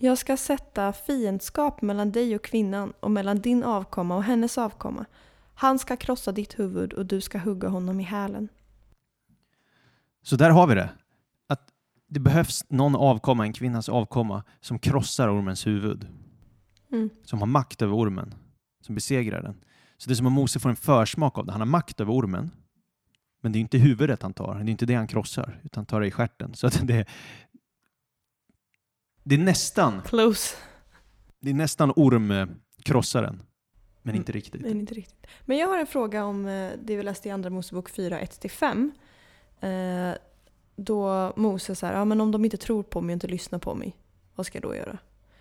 [0.04, 5.06] Jag ska sätta fiendskap mellan dig och kvinnan och mellan din avkomma och hennes avkomma.
[5.54, 8.50] Han ska krossa ditt huvud och du ska hugga honom i hälen.
[10.24, 10.90] Så där har vi det.
[11.48, 11.70] Att
[12.08, 16.08] det behövs någon avkomma, en kvinnas avkomma, som krossar ormens huvud.
[16.92, 17.10] Mm.
[17.24, 18.34] Som har makt över ormen.
[18.82, 19.64] Som besegrar den.
[19.98, 21.52] Så det är som om Mose får en försmak av det.
[21.52, 22.52] Han har makt över ormen.
[23.42, 24.56] Men det är inte huvudet han tar.
[24.56, 25.60] Det är inte det han krossar.
[25.64, 26.54] Utan han tar det i stjärten.
[26.54, 27.06] Så att det,
[29.24, 30.56] det är nästan, Close.
[31.40, 33.42] det är nästan ormkrossaren.
[34.04, 34.22] Men Mm.
[34.22, 34.62] inte riktigt.
[34.62, 35.28] Men inte riktigt.
[35.46, 38.92] Men jag har en fråga om eh, det vi läste i Andra Mosebok 4, 1-5.
[39.60, 40.16] Eh,
[40.76, 43.76] då Moses säger, ja men om de inte tror på mig och inte lyssnar på
[43.76, 43.96] mig,
[44.36, 44.98] vad ska jag då göra?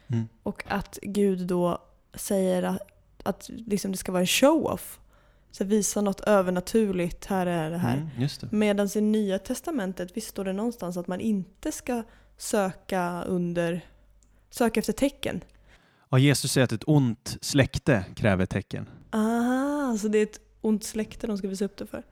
[0.08, 0.28] Mm.
[0.42, 1.78] Och att Gud då
[2.14, 2.78] säger att,
[3.22, 5.00] att liksom det ska vara en show-off.
[5.50, 7.96] Så visa något övernaturligt, här är det här.
[8.16, 8.28] Mm.
[8.50, 12.02] Medan i Nya Testamentet, visst står det någonstans att man inte ska
[12.40, 13.85] söka under,
[14.50, 15.40] söka efter tecken?
[16.09, 18.88] Ja, Jesus säger att ett ont släkte kräver tecken.
[19.11, 22.03] Ah, så det är ett ont släkte de ska visa upp det för?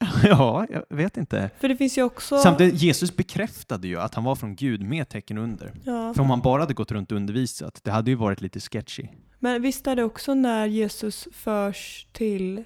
[0.24, 1.50] ja, jag vet inte.
[1.60, 2.38] För det finns ju också...
[2.38, 5.72] Samtidigt, Jesus bekräftade ju att han var från Gud med tecken under.
[5.84, 6.14] Ja.
[6.14, 9.06] För om han bara hade gått runt och undervisat, det hade ju varit lite sketchy.
[9.38, 12.64] Men visst är det också när Jesus förs till,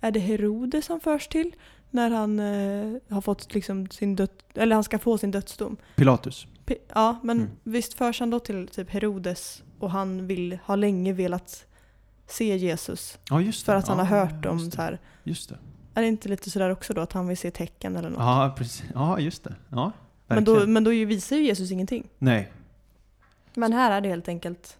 [0.00, 1.52] är det Herodes som förs till?
[1.90, 5.76] När han eh, har fått liksom sin död, eller han ska få sin dödsdom.
[5.96, 6.46] Pilatus.
[6.66, 7.50] P- Ja, men Mm.
[7.62, 11.66] visst förs han då till typ Herodes och han vill, har länge velat
[12.26, 13.18] se Jesus.
[13.30, 13.64] Ja, just det.
[13.72, 15.00] För att han ja, har hört om så här.
[15.24, 15.58] Just det.
[15.94, 18.18] Är det inte lite sådär också då att han vill se tecken eller något?
[18.18, 18.84] Ja, precis.
[18.94, 19.54] Ja, just det.
[19.70, 19.92] Ja,
[20.26, 22.08] men då, men då visar ju Jesus ingenting.
[22.18, 22.52] Nej,
[23.54, 24.78] Men här är det helt enkelt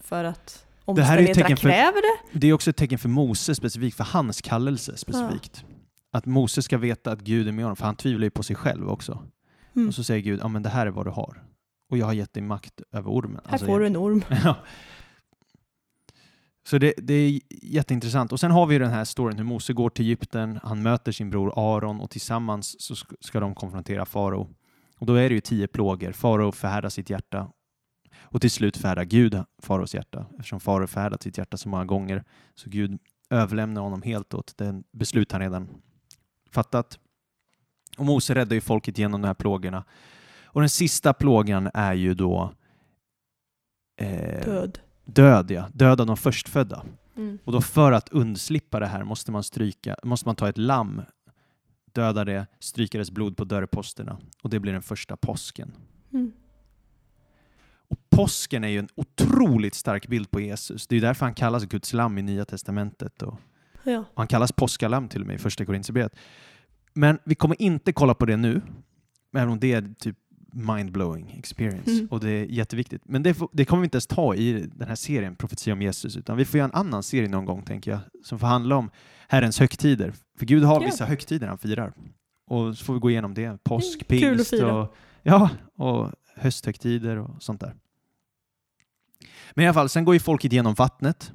[0.00, 2.38] för att Det här är omständigheterna tecken för- kräver det.
[2.38, 5.64] det är också ett tecken för Mose specifikt, för hans kallelse specifikt.
[6.14, 8.56] Att Mose ska veta att Gud är med honom, för han tvivlar ju på sig
[8.56, 9.22] själv också.
[9.76, 9.88] Mm.
[9.88, 11.42] Och så säger Gud, ja men det här är vad du har.
[11.90, 13.40] Och jag har gett dig makt över ormen.
[13.44, 14.24] Här Alltså, får du en orm.
[14.44, 14.56] Ja.
[16.66, 18.32] Så det, det är jätteintressant.
[18.32, 21.30] Och sen har vi den här storyn hur Mose går till Egypten, han möter sin
[21.30, 24.48] bror Aron och tillsammans så sk- ska de konfrontera farao.
[24.98, 26.12] Och då är det ju tio plågor.
[26.12, 27.50] Farao förhärdar sitt hjärta
[28.20, 30.26] och till slut förhärdar Gud faraos hjärta.
[30.38, 32.24] Eftersom farao förhärdat sitt hjärta så många gånger
[32.54, 32.98] så Gud
[33.30, 35.68] överlämnar honom helt åt den beslut han redan
[36.54, 36.98] fattat.
[37.98, 39.84] Och Mose räddar ju folket genom de här plågorna.
[40.44, 42.52] Och den sista plågan är ju då
[44.00, 44.78] eh, Död.
[45.04, 45.68] Död, ja.
[45.72, 46.84] Död av de förstfödda.
[47.16, 47.38] Mm.
[47.44, 51.02] Och då för att undslippa det här måste man, stryka, måste man ta ett lamm,
[51.92, 54.18] döda det, stryka dess blod på dörrposterna.
[54.42, 55.72] Och det blir den första påsken.
[56.12, 56.32] Mm.
[57.88, 60.86] Och påsken är ju en otroligt stark bild på Jesus.
[60.86, 63.22] Det är därför han kallas Guds lamm i Nya Testamentet.
[63.22, 63.40] Och
[63.84, 64.04] Ja.
[64.14, 66.12] han kallas påskalamm till och med i Första Korinthierbrevet.
[66.94, 68.62] Men vi kommer inte kolla på det nu,
[69.36, 70.16] även om det är typ
[70.52, 72.06] mind-blowing experience Mm.
[72.10, 73.02] och det är jätteviktigt.
[73.04, 76.16] Men det, det kommer vi inte ens ta i den här serien, Profetia om Jesus,
[76.16, 78.90] utan vi får göra en annan serie någon gång, tänker jag, som får handla om
[79.28, 80.12] Herrens högtider.
[80.38, 80.86] För Gud har Ja.
[80.86, 81.92] vissa högtider han firar.
[82.46, 83.64] Och så får vi gå igenom det.
[83.64, 87.74] Påsk, att pingst och, ja, och hösthögtider och sånt där.
[89.54, 91.32] Men i alla fall, sen går ju folket genom vattnet.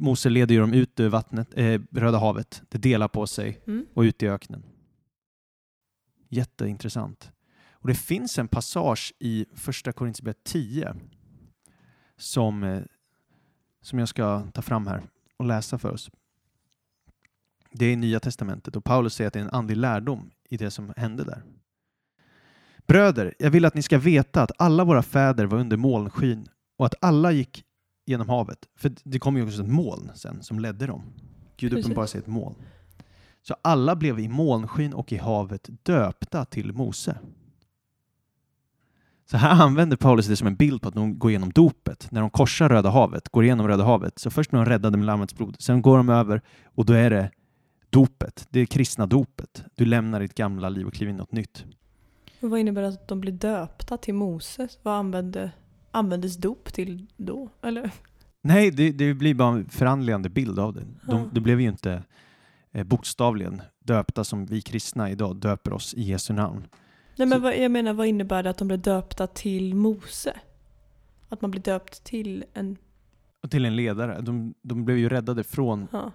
[0.00, 2.62] Mose leder ju dem ut ur vattnet, eh, Röda havet.
[2.68, 3.86] Det delar på sig Mm.
[3.94, 4.62] och ut i öknen.
[6.28, 7.32] Jätteintressant.
[7.72, 10.94] Och det finns en passage i Första Korinthierbrevet 10
[12.16, 12.82] som, eh,
[13.82, 15.02] som jag ska ta fram här
[15.36, 16.10] och läsa för oss.
[17.72, 20.56] Det är i Nya Testamentet och Paulus säger att det är en andlig lärdom i
[20.56, 21.42] det som hände där.
[22.86, 26.86] Bröder, jag vill att ni ska veta att alla våra fäder var under molnskyn och
[26.86, 27.64] att alla gick
[28.10, 28.68] genom havet.
[28.76, 31.02] För det kom ju också ett moln sen som ledde dem.
[31.56, 31.84] Gud Precis.
[31.84, 32.54] uppenbarar sig ett moln.
[33.42, 37.18] Så alla blev i molnskyn och i havet döpta till Mose.
[39.30, 42.08] Så här använder Paulus det som en bild på att de går igenom dopet.
[42.10, 44.18] När de korsar Röda havet, går igenom Röda havet.
[44.18, 47.10] Så först blir de räddade med Lammets blod, sen går de över och då är
[47.10, 47.30] det
[47.90, 48.46] dopet.
[48.50, 49.64] Det är kristna dopet.
[49.74, 51.64] Du lämnar ditt gamla liv och kliver in i något nytt.
[52.40, 54.78] Och vad innebär det att de blir döpta till Moses?
[54.82, 55.52] Vad använde,
[55.90, 57.48] användes dop till då?
[57.62, 57.90] Eller?
[58.42, 60.80] Nej, det, det blir bara en förandligande bild av det.
[60.80, 61.28] De, Ja.
[61.32, 62.02] de blev ju inte
[62.72, 66.66] eh, bokstavligen döpta som vi kristna idag döper oss i Jesu namn.
[67.16, 70.40] Nej men vad, jag menar vad innebär det att de blir döpta till Mose?
[71.28, 72.76] Att man blir döpt till en...
[73.42, 74.20] Och till en ledare.
[74.20, 76.12] De, de blev ju räddade från Ja.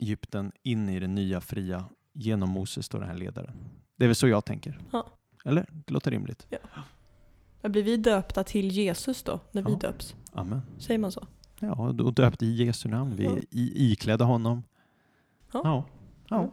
[0.00, 1.84] Egypten in i det nya fria.
[2.12, 3.52] Genom Moses står den här ledaren.
[3.96, 4.78] Det är väl så jag tänker.
[4.92, 5.06] Ja.
[5.44, 5.66] Eller?
[5.86, 6.46] Det låter rimligt.
[7.64, 9.40] Men blir vi döpta till Jesus då?
[9.52, 9.78] När vi Ja.
[9.78, 10.14] döps?
[10.32, 10.62] Amen.
[10.78, 11.26] Säger man så?
[11.60, 13.16] Ja, och döpt i Jesu namn.
[13.16, 14.62] Vi är i, iklädda honom.
[15.52, 15.60] Ja.
[15.64, 15.84] Ja.
[16.28, 16.38] ja.
[16.38, 16.50] Mm.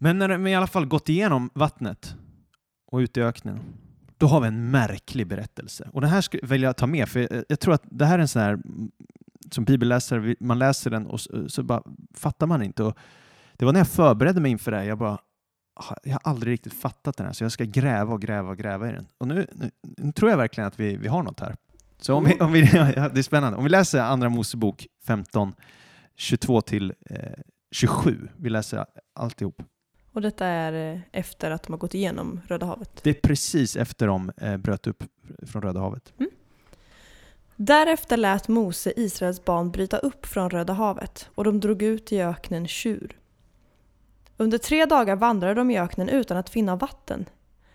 [0.00, 2.16] Men när de i alla fall gått igenom vattnet
[2.86, 3.60] och ut i öknen,
[4.16, 5.90] då har vi en märklig berättelse.
[5.92, 8.28] Och den här vill jag ta med, för jag, tror att det här är en
[8.28, 8.58] sån här,
[9.50, 11.82] som bibelläsare, vi- man läser den och så, så bara
[12.14, 12.82] fattar man inte.
[12.82, 12.98] Och
[13.56, 15.18] det var när jag förberedde mig inför det här, jag bara,
[16.02, 18.88] jag har aldrig riktigt fattat den här, så jag ska gräva och gräva och gräva
[18.88, 19.06] i den.
[19.18, 21.56] Och nu, nu, nu tror jag verkligen att vi, vi har något här.
[22.00, 23.58] Så om vi, om vi, ja, det är spännande.
[23.58, 25.54] Om vi läser Andra Mosebok 15,
[26.16, 27.16] 22 till eh,
[27.70, 28.28] 27.
[28.36, 29.62] Vi läser alltihop.
[30.12, 33.00] Och detta är eh, efter att de har gått igenom Röda havet.
[33.02, 35.04] Det är precis efter de eh, bröt upp
[35.46, 36.12] från Röda havet.
[37.56, 42.20] Därefter lät Mose Israels barn bryta upp från Röda havet och de drog ut i
[42.20, 43.17] öknen Tjur.
[44.40, 47.28] Under tre dagar vandrade de i öknen utan att finna vatten.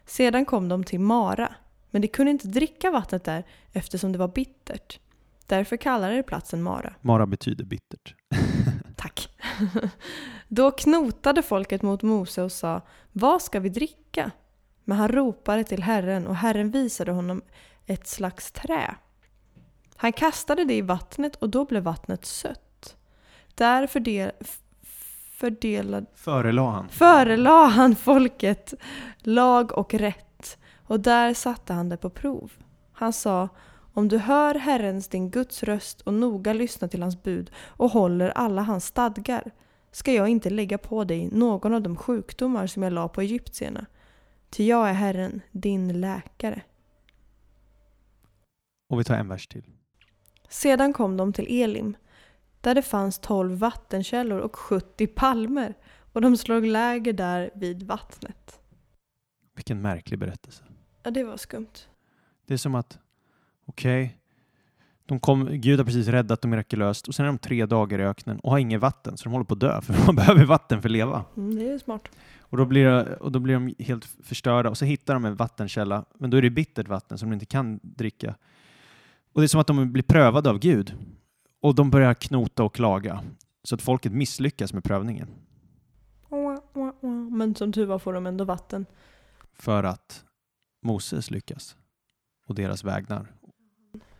[0.06, 1.56] Sedan kom de till Mara,
[1.92, 5.00] men de kunde inte dricka vattnet där eftersom det var bittert.
[5.46, 6.94] Därför kallade de platsen Mara.
[7.02, 8.16] Mara betyder bittert.
[8.96, 9.30] Tack.
[10.48, 14.32] Då knotade folket mot Mose och sa Vad ska vi dricka?
[14.84, 17.42] Men han ropade till Herren och Herren visade honom
[17.86, 18.96] ett slags trä.
[19.96, 22.98] Han kastade det i vattnet och då blev vattnet sött.
[23.56, 23.88] Där
[25.44, 26.90] fördel, f- fördelade, Förelade han.
[26.90, 28.74] förelade han folket
[29.20, 32.52] lag och rätt och där satte han det på prov.
[32.94, 33.50] Han sa
[33.94, 38.30] om du hör Herrens din Guds röst och noga lyssnar till hans bud och håller
[38.30, 39.52] alla hans stadgar
[39.92, 43.86] ska jag inte lägga på dig någon av de sjukdomar som jag la på egyptierna.
[44.50, 46.62] Ty jag är Herren, din läkare.
[48.90, 49.64] Och vi tar en vers till.
[50.50, 51.96] Sedan kom de till Elim,
[52.64, 55.74] där det fanns tolv vattenkällor och 70 palmer
[56.14, 58.60] och de slog läger där vid vattnet.
[59.56, 60.64] Vilken märklig berättelse.
[61.04, 61.88] Ja, det var skumt.
[62.48, 63.00] Det är som att,
[63.66, 64.18] okej,
[65.06, 68.04] de kom, Gud har precis räddat dem mirakulöst och sen är de tre dagar i
[68.04, 70.82] öknen och har inget vatten så de håller på att dö för man behöver vatten
[70.82, 71.26] för att leva.
[71.38, 72.10] Mm, det är smart.
[72.40, 76.06] Och då, blir, och då blir de helt förstörda och så hittar de en vattenkälla
[76.14, 78.36] men då är det bittert vatten som de inte kan dricka.
[79.34, 80.96] Och det är som att de blir prövade av Gud
[81.64, 83.24] och de börjar knota och klaga
[83.64, 85.28] så att folket misslyckas med prövningen
[87.32, 88.86] Men som tur var får de ändå vatten.
[89.54, 90.26] för att
[90.82, 91.76] Moses lyckas
[92.48, 93.34] och deras vägnar.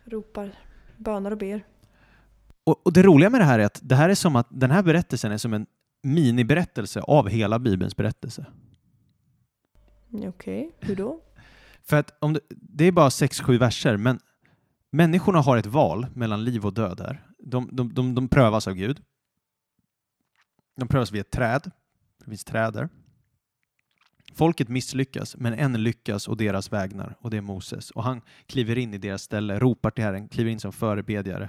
[0.04, 0.54] Ropar,
[0.96, 1.66] bönar och ber.
[2.64, 4.70] Och, och det roliga med det här är att det här är som att den
[4.70, 5.66] här berättelsen är som en
[6.02, 8.46] miniberättelse av hela Bibelns berättelse.
[10.12, 11.20] Okej, hur då?
[11.82, 14.18] För att om det, det är bara sex, sju verser, men
[14.94, 17.26] människorna har ett val mellan liv och död här.
[17.38, 19.02] De, de, de, de prövas av Gud.
[20.76, 21.70] De prövas vid ett träd.
[22.18, 22.88] Det finns träd där.
[24.34, 27.90] Folket misslyckas, men en lyckas och deras vägnar, och det är Moses.
[27.90, 31.48] Och han kliver in i deras ställe, ropar till Herren, kliver in som förebedjare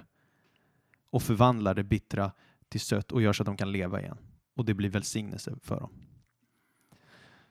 [1.10, 2.32] och förvandlar det bittra
[2.70, 4.18] till sött och gör så att de kan leva igen.
[4.56, 6.05] Och det blir välsignelse för dem.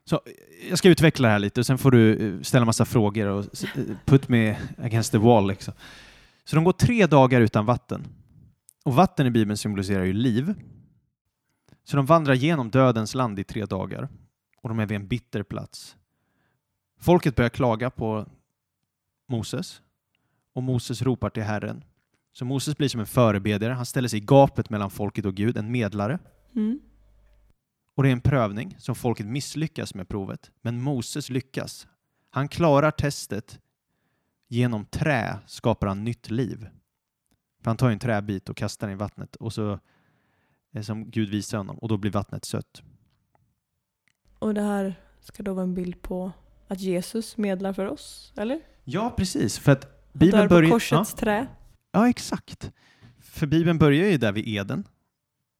[0.04, 0.20] Så
[0.68, 3.44] jag ska utveckla det här lite och sen får du eh, ställa massa frågor och
[3.44, 5.48] eh, put me against the wall.
[5.48, 5.74] Liksom.
[6.44, 8.06] Så de går tre dagar utan vatten.
[8.84, 10.54] Och vatten i Bibeln symboliserar ju liv.
[11.84, 14.08] Så de vandrar genom dödens land i tre dagar
[14.62, 15.96] och de är vid en bitter plats.
[17.00, 18.26] Folket börjar klaga på
[19.28, 19.80] Moses
[20.54, 21.84] och Moses ropar till Herren.
[22.32, 23.72] Så Moses blir som en förebedjare.
[23.72, 26.18] Han ställer sig i gapet mellan folket och Gud, en medlare.
[26.56, 26.80] Mm.
[27.94, 30.50] Och det är en prövning som folket misslyckas med provet.
[30.62, 31.86] Men Moses lyckas.
[32.30, 33.60] Han klarar testet.
[34.48, 36.68] Genom trä skapar han nytt liv.
[37.62, 39.78] För han tar en träbit och kastar den i vattnet och så
[40.82, 42.82] som Gud visar honom och då blir vattnet sött.
[44.38, 46.32] Och det här ska då vara en bild på
[46.68, 48.60] att Jesus medlar för oss, eller?
[48.84, 49.58] Ja, precis.
[49.58, 50.68] För att Han dör Bibeln på börjar...
[50.68, 51.46] Ja, korsets trä.
[51.92, 52.72] ja, exakt.
[53.20, 54.84] För Bibeln börjar ju där vid Eden.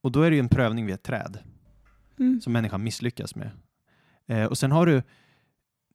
[0.02, 1.38] Och då är det ju en prövning vid ett träd.
[2.18, 2.40] Mm.
[2.40, 3.50] som människan misslyckas med.
[4.26, 5.02] Eh, och sen har du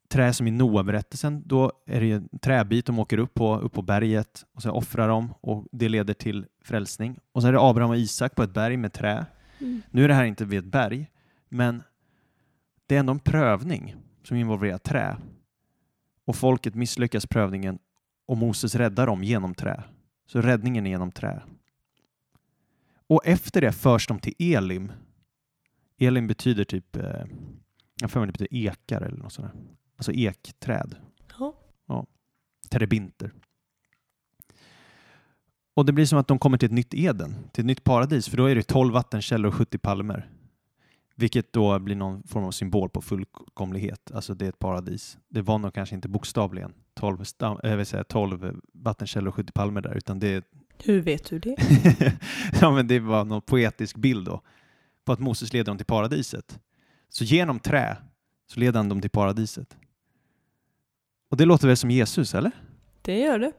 [0.09, 1.43] trä som i Noa-berättelsen.
[1.45, 5.07] Då är det en träbit de åker upp på, upp på berget och så offrar
[5.07, 7.19] de och det leder till frälsning.
[7.31, 9.25] Och så är det Abraham och Isak på ett berg med trä.
[9.59, 9.81] Mm.
[9.91, 11.11] Nu är det här inte vid ett berg,
[11.49, 11.83] men
[12.87, 15.17] det är ändå en prövning som involverar trä.
[16.25, 17.79] Och folket misslyckas prövningen
[18.25, 19.83] och Moses räddar dem genom trä.
[20.25, 21.41] Så räddningen är genom trä.
[23.07, 24.91] Och efter det förs de till Elim.
[25.99, 27.25] Elim betyder typ, eh,
[28.01, 29.61] jag för mig det betyder ekar eller något sånt där.
[29.97, 30.95] Alltså ekträd,
[31.87, 32.05] Ja.
[32.69, 33.33] terebinter.
[35.73, 38.29] Och det blir som att de kommer till ett nytt Eden, till ett nytt paradis,
[38.29, 40.29] för då är det 12 vattenkällor och 70 palmer.
[41.15, 45.17] Vilket då blir någon form av symbol på fullkomlighet, alltså det är ett paradis.
[45.29, 49.51] Det var nog kanske inte bokstavligen 12, stam, äh, vill säga 12 vattenkällor och 70
[49.51, 50.43] palmer där, utan det är
[50.83, 51.55] Hur vet du det?
[52.61, 54.41] ja, men det var någon poetisk bild då
[55.09, 56.59] på att Moses leder dem till paradiset.
[57.09, 57.97] Så genom trä
[58.47, 59.77] så leder han dem till paradiset.
[61.29, 62.51] Och det låter väl som Jesus, eller?
[63.01, 63.51] Det gör det.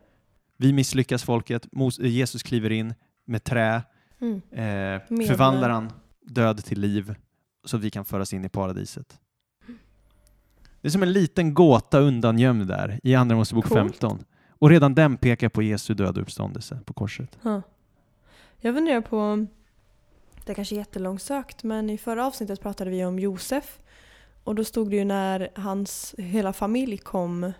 [0.56, 1.66] Vi misslyckas folket,
[2.00, 3.82] eh, Jesus kliver in med trä,
[4.20, 4.34] Mm.
[4.50, 7.14] eh, förvandlar han död till liv
[7.64, 9.20] så att vi kan föras in i paradiset.
[10.80, 13.80] Det är som en liten gåta undangömd där i Andra Mosebok Coolt.
[13.80, 14.24] 15.
[14.48, 17.38] Och redan den pekar på Jesu död och uppståndelse på korset.
[17.42, 17.62] Ja.
[18.58, 19.46] Jag funderar på,
[20.44, 23.78] det är kanske är jättelångsökt, men i förra avsnittet pratade vi om Josef.
[24.44, 27.52] Och då stod det ju när hans hela familj kom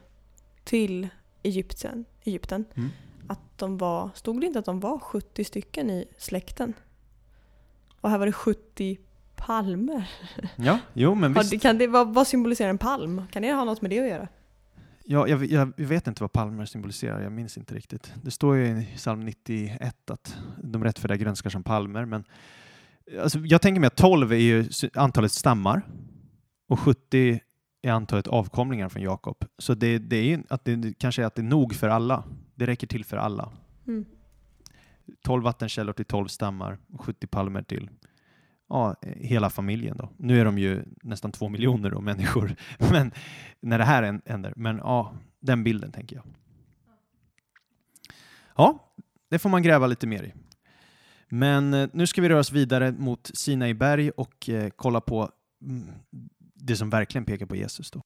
[0.65, 1.09] till
[1.43, 2.91] Egypten, Egypten Mm.
[3.29, 6.75] att de var, stod det inte att de var 70 stycken i släkten?
[8.01, 8.99] Och här var det 70
[9.37, 10.11] palmer.
[10.57, 11.63] Ja, jo men visst.
[11.63, 13.23] kan det, vad, vad symboliserar en palm?
[13.33, 14.29] Kan det ha något med det att göra?
[15.05, 18.13] Ja, jag, jag, jag vet inte vad palmer symboliserar, jag minns inte riktigt.
[18.23, 22.25] Det står ju i psalm 91 att de rättfärdiga grönskar som palmer, men
[23.19, 25.83] alltså, jag tänker mig att 12 är ju antalet stammar
[26.69, 27.41] och 70
[27.83, 29.45] är antalet avkomlingar från Jakob.
[29.59, 32.25] Så det, det är ju att det kanske är att det är nog för alla.
[32.55, 33.53] Det räcker till för alla.
[33.87, 34.05] Mm.
[35.23, 37.91] 12 vattenkällor till 12 stammar och 70 palmer till
[38.69, 39.97] ja, hela familjen.
[39.97, 40.09] Då.
[40.17, 42.55] Nu är de ju nästan två miljoner då, människor
[42.93, 43.13] men,
[43.61, 44.53] när det här än- händer.
[44.57, 46.25] Men ja, den bilden tänker jag.
[48.57, 48.93] Ja,
[49.29, 50.33] det får man gräva lite mer i.
[51.33, 55.31] Men eh, nu ska vi röra oss vidare mot Sinai berg och eh, kolla på
[55.63, 55.89] mm,
[56.55, 57.91] det som verkligen pekar på Jesus.
[57.91, 58.03] Då.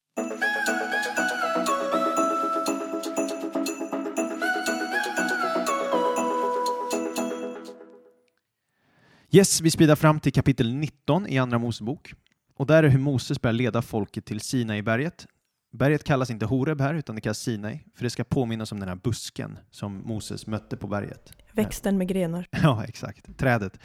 [9.30, 12.14] Yes, vi speedar fram till kapitel 19 i Andra Mosebok.
[12.56, 15.26] Och där är hur Moses börjar leda folket till Sinai-berget.
[15.74, 18.80] Berget kallas inte Horeb här, utan det kallas Sinai, för det ska påminna oss om
[18.80, 21.32] den här busken som Moses mötte på berget.
[21.52, 22.46] Växten med grenar.
[22.62, 23.38] Ja, exakt.
[23.38, 23.80] Trädet.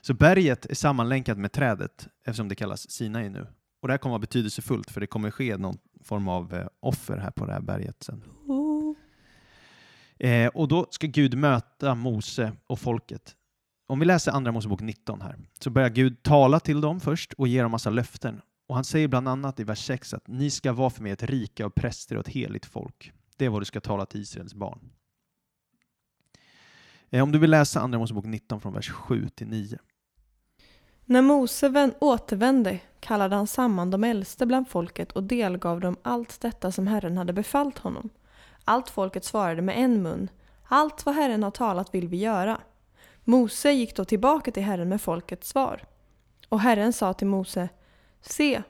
[0.00, 3.46] Så berget är sammanlänkat med trädet eftersom det kallas Sinai nu.
[3.82, 7.16] Och det här kommer vara betydelsefullt för det kommer ske någon form av eh, offer
[7.16, 8.22] här på det här berget sen.
[8.46, 8.96] Oh.
[10.18, 13.34] Eh, och då ska Gud möta Mose och folket.
[13.88, 17.48] Om vi läser Andra Mosebok 19 här, så börjar Gud tala till dem först och
[17.48, 18.40] ger dem massa löften.
[18.68, 21.22] Och han säger bland annat i vers 6 att ni ska vara för mig ett
[21.22, 23.12] rika och präster och ett heligt folk.
[23.36, 24.90] Det är vad du ska tala till Israels barn.
[27.10, 29.78] Eh, om du vill läsa Andra Mosebok 19 från vers 7 till 9.
[31.04, 36.72] När Mose återvände kallade han samman de äldste bland folket och delgav dem allt detta
[36.72, 38.10] som Herren hade befallt honom.
[38.64, 40.28] Allt folket svarade med en mun.
[40.64, 42.60] Allt vad Herren har talat vill vi göra.
[43.24, 45.84] Mose gick då tillbaka till Herren med folkets svar.
[46.48, 47.68] Och Herren sa till Mose,
[48.20, 48.62] Se,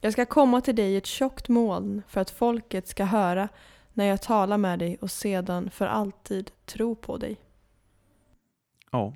[0.00, 3.48] jag ska komma till dig i ett tjockt moln för att folket ska höra
[3.92, 7.36] när jag talar med dig och sedan för alltid tro på dig.
[8.90, 9.14] Ja.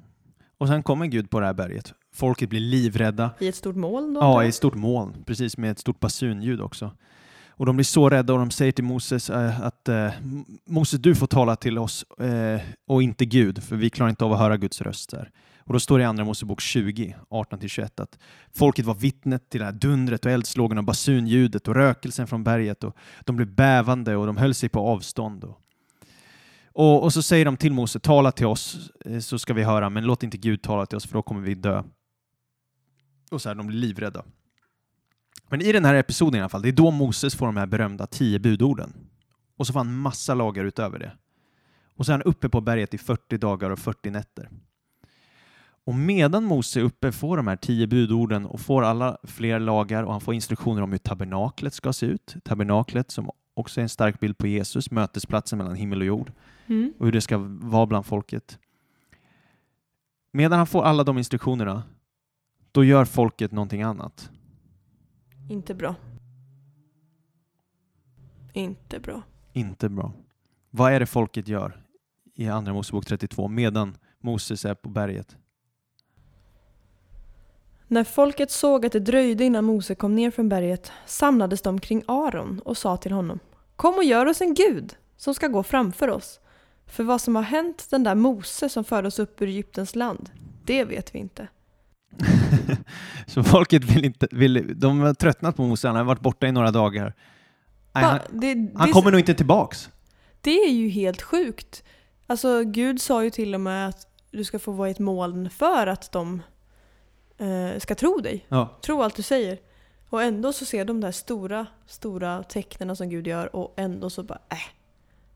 [0.58, 1.94] Och sen kommer Gud på det här berget.
[2.14, 3.30] Folket blir livrädda.
[3.38, 4.20] I ett stort moln då?
[4.20, 6.90] Ja, i ett stort moln, precis med ett stort basunljud också.
[7.48, 10.10] Och de blir så rädda och de säger till Moses eh, att eh,
[10.66, 14.32] Moses, du får tala till oss eh, och inte Gud, för vi klarar inte av
[14.32, 15.10] att höra Guds röst.
[15.10, 15.30] Där.
[15.66, 18.18] Och då står det i Andra Mosebok 20, 18-21 att
[18.54, 22.84] folket var vittnet till det här dundret och eldslågan och basunljudet och rökelsen från berget
[22.84, 25.44] och de blev bävande och de höll sig på avstånd.
[25.44, 25.60] Och,
[26.72, 29.90] och, och så säger de till Mose, tala till oss eh, så ska vi höra,
[29.90, 31.82] men låt inte Gud tala till oss för då kommer vi dö.
[33.30, 34.24] Och så här, de blir livrädda.
[35.48, 37.66] Men i den här episoden i alla fall, det är då Moses får de här
[37.66, 38.92] berömda tio budorden.
[39.56, 41.12] Och så får han massa lagar utöver det.
[41.96, 44.50] Och så är han uppe på berget i 40 dagar och 40 nätter.
[45.86, 50.02] Och medan Mose är uppe får de här tio budorden och får alla fler lagar
[50.02, 52.36] och han får instruktioner om hur tabernaklet ska se ut.
[52.44, 56.32] Tabernaklet som också är en stark bild på Jesus, mötesplatsen mellan himmel och jord
[56.68, 56.92] Mm.
[56.98, 58.58] och hur det ska vara bland folket.
[60.32, 61.82] Medan han får alla de instruktionerna,
[62.72, 64.30] då gör folket någonting annat.
[65.50, 65.94] Inte bra.
[68.52, 69.22] Inte bra.
[69.52, 70.12] Inte bra.
[70.70, 71.82] Vad är det folket gör
[72.34, 75.36] i Andra Mosebok 32 medan Moses är på berget?
[77.88, 82.02] När folket såg att det dröjde innan Mose kom ner från berget samlades de kring
[82.06, 83.38] Aron och sa till honom
[83.76, 86.40] Kom och gör oss en gud som ska gå framför oss.
[86.86, 90.30] För vad som har hänt den där Mose som förde oss upp ur Egyptens land,
[90.64, 91.48] det vet vi inte.
[93.26, 96.52] Så folket vill inte, vill, de har tröttnat på Mose, han har varit borta i
[96.52, 97.14] några dagar.
[97.94, 99.90] Nej, han, det, det, han kommer nog inte tillbaks.
[100.40, 101.82] det är ju helt sjukt.
[102.26, 105.50] Alltså Gud sa ju till och med att du ska få vara i ett moln
[105.50, 106.42] för att de
[107.38, 108.46] eh, ska tro dig.
[108.48, 108.68] Ja.
[108.80, 109.58] Tro allt du säger.
[110.10, 114.22] Och ändå så ser de där stora, stora tecknen som Gud gör och ändå så
[114.22, 114.58] bara äh,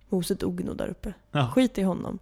[0.09, 1.12] Mose dog nog där uppe.
[1.32, 1.51] Ja.
[1.55, 2.18] Skit i honom.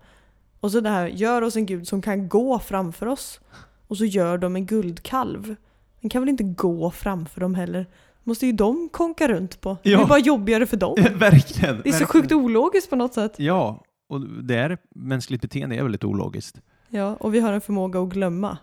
[0.60, 3.40] Och så det här, gör oss en Gud som kan gå framför oss.
[3.88, 5.56] Och så gör de en guldkalv.
[6.00, 7.86] Den kan väl inte gå framför dem heller?
[8.24, 9.76] Måste ju de konka runt på.
[9.82, 10.00] Det Ja.
[10.02, 10.94] är bara jobbigare för dem.
[11.14, 11.80] verkligen.
[11.82, 12.06] Det är så verkligen.
[12.06, 13.34] sjukt ologiskt på något sätt.
[13.36, 16.60] Ja, och det är, mänskligt beteende är väldigt ologiskt.
[16.88, 18.58] Ja, och vi har en förmåga att glömma.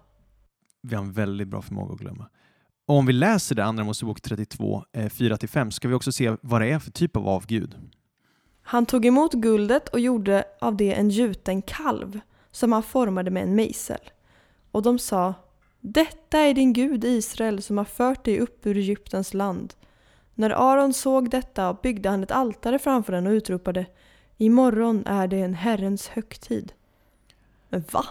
[0.86, 2.30] Vi har en väldigt bra förmåga att glömma.
[2.88, 6.62] Och om vi läser det, Andra Mosebok 32, eh, 4-5, ska vi också se vad
[6.62, 7.76] det är för typ av avgud.
[8.62, 12.20] Han tog emot guldet och gjorde av det en gjuten kalv
[12.52, 14.00] som han formade med en mejsel.
[14.72, 15.34] Och de sa
[15.82, 19.74] Detta är din Gud Israel som har fört dig upp ur Egyptens land.
[20.36, 23.86] När Aron såg detta byggde han ett altare framför den och utropade
[24.38, 26.74] Imorgon är det en Herrens högtid.
[27.70, 28.06] Men va?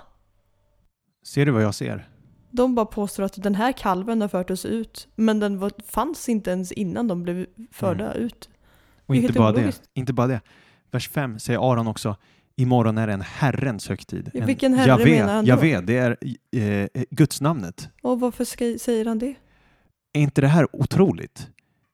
[1.22, 2.09] Ser du vad jag ser?
[2.57, 6.28] De bara påstår att den här kalven har fört oss ut, men den var, fanns
[6.28, 8.22] inte ens innan de blev förda Mm.
[8.26, 8.48] ut.
[9.07, 10.40] Och inte bara, det, inte bara det.
[10.90, 12.16] Vers 5 säger Aron också
[12.57, 14.30] Imorgon är det en Herrens högtid.
[14.34, 15.48] Ja, En vilken herre Javé, menar han då?
[15.48, 16.16] Javé, det är
[16.57, 17.88] eh, Guds namnet.
[18.02, 19.34] Och varför ska, säger han det?
[20.12, 21.48] Är inte det här otroligt?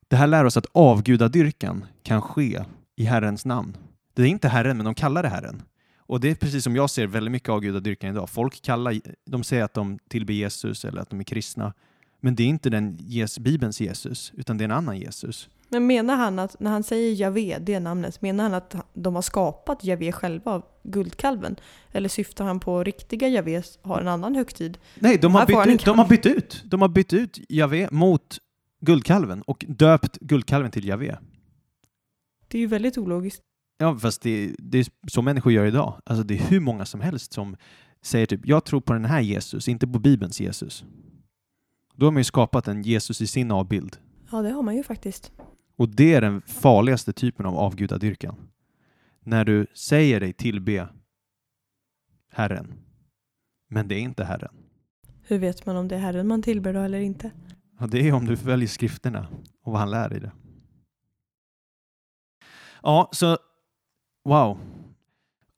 [0.08, 2.61] Det här lär oss att avgudadyrkan kan ske
[2.96, 3.76] i Herrens namn.
[4.14, 5.62] Det är inte Herren, men de kallar det Herren.
[6.11, 8.30] Och det är precis som jag ser väldigt mycket avgudadyrkan idag.
[8.30, 11.74] Folk kallar, de säger att de tillber Jesus eller att de är kristna.
[12.20, 15.48] Men det är inte den Jes, Bibelns Jesus, utan det är en annan Jesus.
[15.68, 19.22] Men menar han att när han säger Javé, det namnet, menar han att de har
[19.22, 21.56] skapat Javé själva av guldkalven?
[21.92, 24.78] Eller syftar han på riktiga Javé har en annan högtid?
[24.98, 26.62] Nej, de har, bytt ut, de har bytt ut.
[26.64, 28.38] De har bytt ut Javé mot
[28.80, 31.16] guldkalven och döpt guldkalven till Javé.
[32.48, 33.42] Det är ju väldigt ologiskt.
[33.83, 36.01] Ja, fast det, det är så människor gör idag.
[36.07, 37.57] Alltså det är hur många som helst som
[38.03, 40.85] säger typ, jag tror på den här Jesus, inte på Bibelns Jesus.
[41.95, 43.99] Då har man ju skapat en Jesus i sin avbild.
[44.31, 45.33] Ja, det har man ju faktiskt.
[45.76, 48.37] Och det är den farligaste typen av avgudadyrkan.
[49.20, 50.89] När du säger dig tillbe
[52.33, 52.74] Herren,
[53.68, 54.55] men det är inte Herren.
[55.22, 57.31] Hur vet man om det är Herren man tillber då eller inte?
[57.78, 59.28] Ja, det är om du väljer skrifterna
[59.62, 60.33] och vad han lär dig det.
[62.83, 63.39] Ja, så
[64.25, 64.59] wow.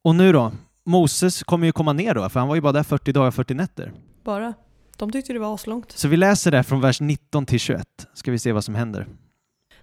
[0.04, 0.52] Och nu då?
[0.84, 3.54] Moses kommer ju komma ner då, för han var ju bara där 40 dagar 40
[3.54, 3.92] nätter.
[4.24, 4.54] Bara.
[4.96, 5.92] De tyckte det var aslångt.
[5.92, 9.06] Så vi läser det från vers 19 till 21, ska vi se vad som händer.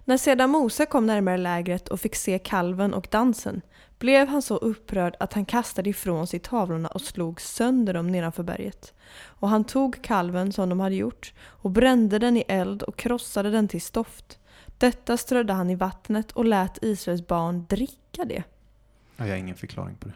[0.04, 3.60] När sedan Mose kom närmare lägret och fick se kalven och dansen
[3.98, 8.42] blev han så upprörd att han kastade ifrån sig tavlorna och slog sönder dem nedanför
[8.42, 8.94] berget.
[9.24, 13.50] Och han tog kalven som de hade gjort och brände den i eld och krossade
[13.50, 14.38] den till stoft.
[14.78, 18.42] Detta strödde han i vattnet och lät Israels barn dricka det.
[19.20, 20.14] Ja, jag har ingen förklaring på det.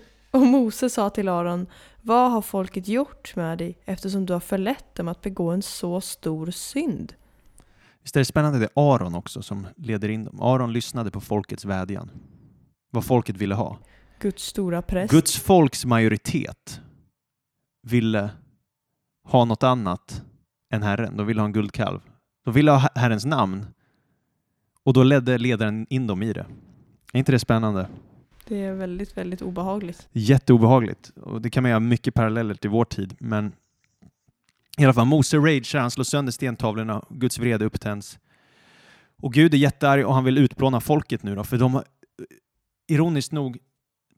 [0.30, 1.66] Och Mose sa till Aron,
[2.00, 6.00] vad har folket gjort med dig eftersom du har förlett dem att begå en så
[6.00, 7.14] stor synd?
[8.02, 10.40] Visst är det spännande, det är Aron också som leder in dem.
[10.40, 12.10] Aron lyssnade på folkets vädjan.
[12.90, 13.78] Vad folket ville ha.
[14.20, 15.10] Guds stora präst.
[15.10, 16.80] Guds folks majoritet
[17.82, 18.30] ville
[19.24, 20.22] ha något annat
[20.72, 21.16] än Herren.
[21.16, 22.00] De ville ha en guldkalv.
[22.44, 23.66] De ville ha Herrens namn.
[24.82, 26.46] Och då ledde ledaren in dem i det.
[27.12, 27.88] Är inte det spännande?
[28.50, 30.08] Det är väldigt, väldigt obehagligt.
[30.12, 31.10] Jätteobehagligt.
[31.16, 33.16] Och det kan man göra mycket paralleller till vår tid.
[33.18, 33.52] Men
[34.78, 38.18] i alla fall, Mose ragear, han slår sönder stentavlorna, Guds vrede upptänds.
[39.22, 41.84] Och Gud är jättearg och han vill utplåna folket nu då, för de har,
[42.88, 43.58] ironiskt nog,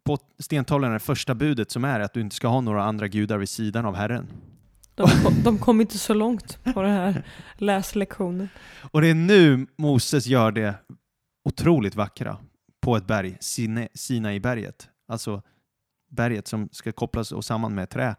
[0.05, 3.39] på stentavlorna det första budet som är att du inte ska ha några andra gudar
[3.39, 4.27] vid sidan av Herren.
[4.95, 5.09] De,
[5.45, 7.27] de kom inte så långt på den här
[7.57, 8.49] läslektionen.
[8.91, 10.75] Och det är nu Moses gör det
[11.45, 12.39] otroligt vackra
[12.83, 14.89] på ett berg, Sine- Sinai-berget.
[15.09, 15.43] Alltså
[16.09, 18.17] berget som ska kopplas och samman med trä.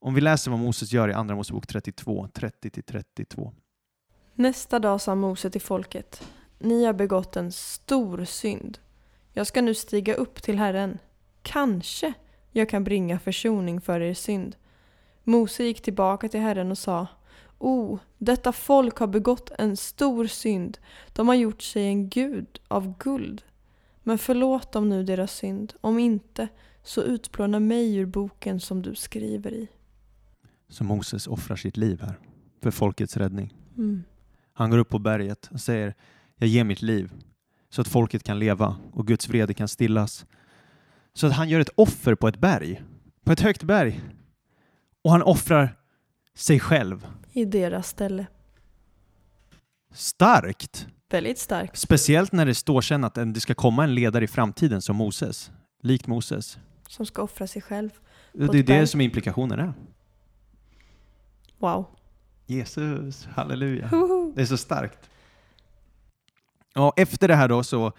[0.00, 3.52] Om vi läser vad Moses gör i Andra Mosebok 32, 30-32.
[4.34, 8.78] Nästa dag sa Mose till folket, ni har begått en stor synd.
[9.32, 10.98] Jag ska nu stiga upp till Herren.
[11.42, 12.12] Kanske
[12.52, 14.56] jag kan bringa försoning för er synd.
[15.24, 17.06] Mose gick tillbaka till Herren och sa,
[17.58, 20.78] O, detta folk har begått en stor synd.
[21.12, 23.42] De har gjort sig en gud av guld.
[24.08, 25.72] Men förlåt dem nu deras synd.
[25.80, 26.48] Om inte,
[26.82, 29.68] så utplåna mig ur boken som du skriver i.
[30.68, 32.18] Så Moses offrar sitt liv här
[32.62, 33.54] för folkets räddning.
[33.76, 34.04] Mm.
[34.52, 35.94] Han går upp på berget och säger
[36.36, 37.12] jag ger mitt liv
[37.68, 40.26] så att folket kan leva och Guds vrede kan stillas.
[41.14, 42.82] Så att han gör ett offer på ett berg,
[43.24, 44.00] på ett högt berg.
[45.02, 45.78] Och han offrar
[46.34, 47.06] sig själv.
[47.32, 48.26] I deras ställe.
[49.92, 50.86] Starkt!
[51.10, 51.78] Väldigt starkt.
[51.78, 55.50] Speciellt när det står sen att det ska komma en ledare i framtiden som Moses,
[55.82, 56.58] likt Moses.
[56.88, 57.90] Som ska offra sig själv.
[58.32, 59.72] Det är det som implikationen är.
[61.58, 61.86] Wow.
[62.46, 63.86] Jesus, halleluja.
[63.86, 64.32] Hoho.
[64.36, 65.10] Det är så starkt.
[66.74, 67.92] Ja, efter det här då så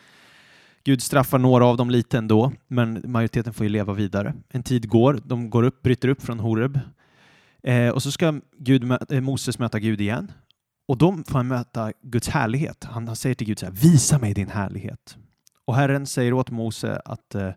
[0.83, 4.33] Gud straffar några av dem lite ändå, men majoriteten får ju leva vidare.
[4.49, 6.79] En tid går, de går upp, bryter upp från Horeb
[7.63, 10.31] eh, och så ska Gud, eh, Moses möta Gud igen
[10.89, 12.83] och de får han möta Guds härlighet.
[12.83, 15.17] Han, han säger till Gud så här, visa mig din härlighet.
[15.65, 17.51] Och Herren säger åt Mose att eh,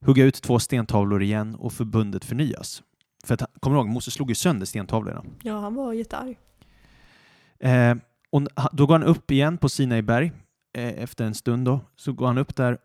[0.00, 2.82] hugga ut två stentavlor igen och förbundet förnyas.
[3.24, 5.24] För att, kommer du ihåg, Mose slog ju sönder stentavlorna.
[5.42, 6.38] Ja, han var jättearg.
[7.60, 7.96] Eh,
[8.30, 8.42] och
[8.72, 10.32] då går han upp igen på Sinai berg
[10.76, 11.64] eh, efter en stund.
[11.64, 12.78] Då, så går han upp där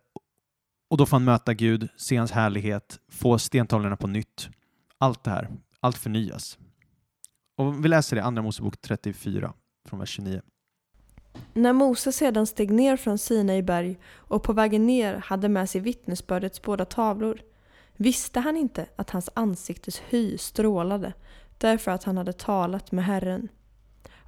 [0.90, 4.50] och då får han möta Gud, se hans härlighet, få stentavlorna på nytt.
[4.98, 5.50] Allt det här,
[5.80, 6.58] allt förnyas.
[7.58, 9.54] Och vi läser det i Andra Mosebok 34,
[9.86, 10.42] från vers 29.
[11.54, 15.82] När Mose sedan steg ner från Sinai berg och på vägen ner hade med sig
[15.82, 17.42] vittnesbördets båda tavlor
[17.96, 21.14] visste han inte att hans ansiktes hy strålade
[21.58, 23.50] därför att han hade talat med Herren.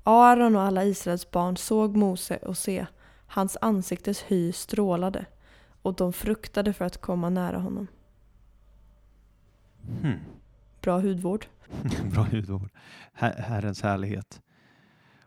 [0.03, 2.85] Aron och alla Israels barn såg Mose och se,
[3.27, 5.25] hans ansiktes hy strålade
[5.81, 7.87] och de fruktade för att komma nära honom.
[10.01, 10.19] Hmm.
[10.81, 11.45] Bra hudvård.
[12.13, 12.69] Bra hudvård.
[13.13, 14.41] Her Herrens härlighet.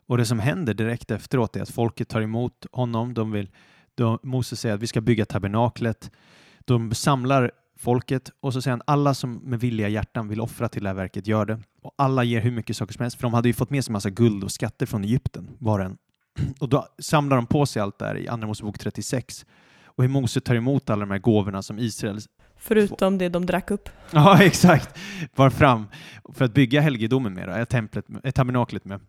[0.08, 3.14] Och det som händer direkt efteråt är att folket tar emot honom.
[3.14, 3.48] De vill,
[3.94, 6.10] de, Moses säger att vi ska bygga tabernaklet.
[6.58, 10.82] De samlar folket och så säger han alla som med villiga hjärtan vill offra till
[10.82, 11.60] det här verket gör det.
[11.82, 13.92] Och alla ger hur mycket saker som helst för de hade ju fått med sig
[13.92, 15.98] massa guld och skatter från Egypten var en.
[16.60, 19.46] Och då samlar de på sig allt där i Andra Mosebok 36
[19.84, 22.20] och hur Mose tar emot alla de här gåvorna som Israel
[22.56, 23.88] Förutom det de drack upp.
[24.10, 24.98] Ja, exakt.
[25.36, 25.86] Bar fram
[26.32, 29.00] för att bygga helgedomen med, då, templet, tabernaklet med.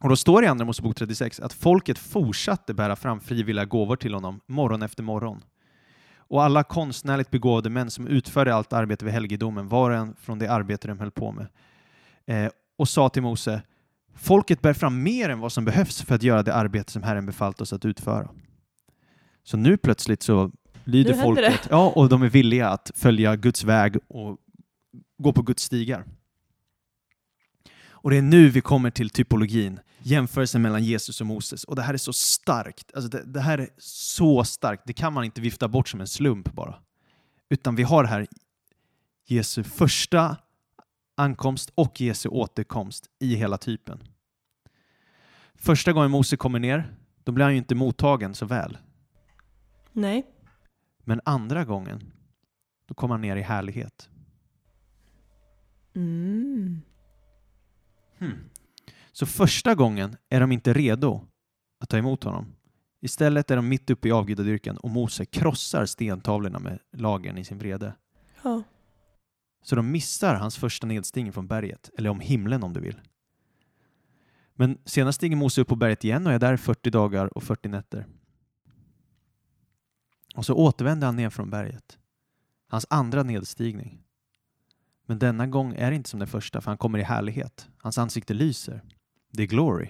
[0.00, 3.96] Och då står det i Andra Mosebok 36 att folket fortsatte bära fram frivilliga gåvor
[3.96, 5.42] till honom morgon efter morgon.
[6.16, 10.38] Och alla konstnärligt begåvade män som utförde allt arbete vid helgedomen, var och en från
[10.38, 11.46] det arbete de höll på med,
[12.26, 13.62] eh, och sa till Mose,
[14.14, 17.26] folket bär fram mer än vad som behövs för att göra det arbete som Herren
[17.26, 18.30] befallt oss att utföra.
[19.42, 20.52] Så nu plötsligt så
[20.84, 21.68] lyder folket, det.
[21.70, 24.38] ja, och de är villiga att följa Guds väg och
[25.18, 26.04] gå på Guds stigar.
[28.04, 31.64] Och det är nu vi kommer till typologin, jämförelsen mellan Jesus och Moses.
[31.64, 32.94] Och det här är så starkt.
[32.94, 34.82] Alltså det, det, här är så starkt.
[34.86, 36.78] Det kan man inte vifta bort som en slump bara.
[37.48, 38.26] Utan vi har här
[39.26, 40.36] Jesu första
[41.14, 44.02] ankomst och Jesu återkomst i hela typen.
[45.54, 48.78] Första gången Mose kommer ner, då blir han ju inte mottagen så väl.
[49.92, 50.26] Nej.
[50.98, 52.12] Men andra gången,
[52.86, 54.08] då kommer han ner i härlighet.
[55.94, 56.82] Mm.
[58.24, 58.50] Hmm.
[59.12, 61.26] Så första gången är de inte redo
[61.80, 62.46] att ta emot honom.
[63.00, 67.58] Istället är de mitt uppe i avgudadyrkan och Mose krossar stentavlorna med lagen i sin
[67.58, 67.94] vrede.
[68.42, 68.62] Ja.
[69.62, 73.00] Så de missar hans första nedstigning från berget, eller om himlen om du vill.
[74.54, 77.68] Men sedan stiger Mose upp på berget igen och är där 40 dagar och 40
[77.68, 78.06] nätter.
[80.34, 81.98] Och så återvänder han ner från berget.
[82.68, 84.03] Hans andra nedstigning.
[85.06, 87.68] Men denna gång är det inte som den första, för han kommer i härlighet.
[87.78, 88.82] Hans ansikte lyser.
[89.32, 89.88] Det är glory.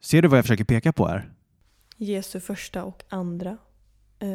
[0.00, 1.32] Ser du vad jag försöker peka på här?
[1.96, 3.58] Jesu första och andra
[4.18, 4.28] eh,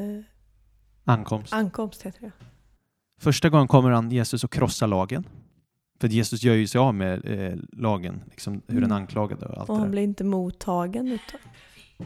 [1.04, 1.54] ankomst.
[1.54, 2.32] Ankomst heter det.
[3.20, 5.28] Första gången kommer han Jesus och krossar lagen.
[6.00, 8.90] För Jesus gör ju sig av med eh, lagen, liksom hur mm.
[8.90, 11.40] den anklagade och allt Och han blir inte mottagen utav...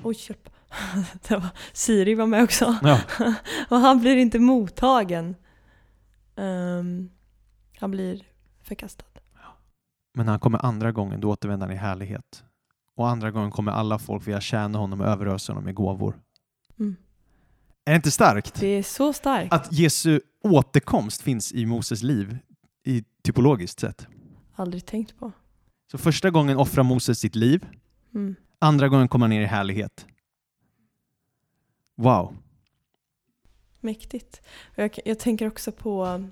[0.04, 0.50] Oj, hjälp.
[1.28, 2.78] det var, Siri var med också.
[2.82, 3.02] Ja.
[3.70, 5.36] och han blir inte mottagen.
[6.40, 7.10] Um,
[7.80, 8.24] han blir
[8.64, 9.06] förkastad.
[10.14, 12.44] Men när han kommer andra gången, då återvänder han i härlighet.
[12.96, 16.20] Och andra gången kommer alla folk vilja tjäna honom och överösa honom med gåvor.
[16.80, 16.96] Mm.
[17.86, 18.60] Är det inte starkt?
[18.60, 19.54] Det är så starkt.
[19.54, 22.38] Att Jesu återkomst finns i Moses liv,
[22.84, 24.08] i typologiskt sett.
[24.56, 25.32] Aldrig tänkt på.
[25.92, 27.66] Så första gången offrar Moses sitt liv.
[28.16, 28.36] Mm.
[28.60, 30.06] Andra gången kommer han ner i härlighet.
[31.96, 32.38] Wow.
[33.80, 34.42] Mäktigt.
[34.76, 36.24] Jag, jag tänker också på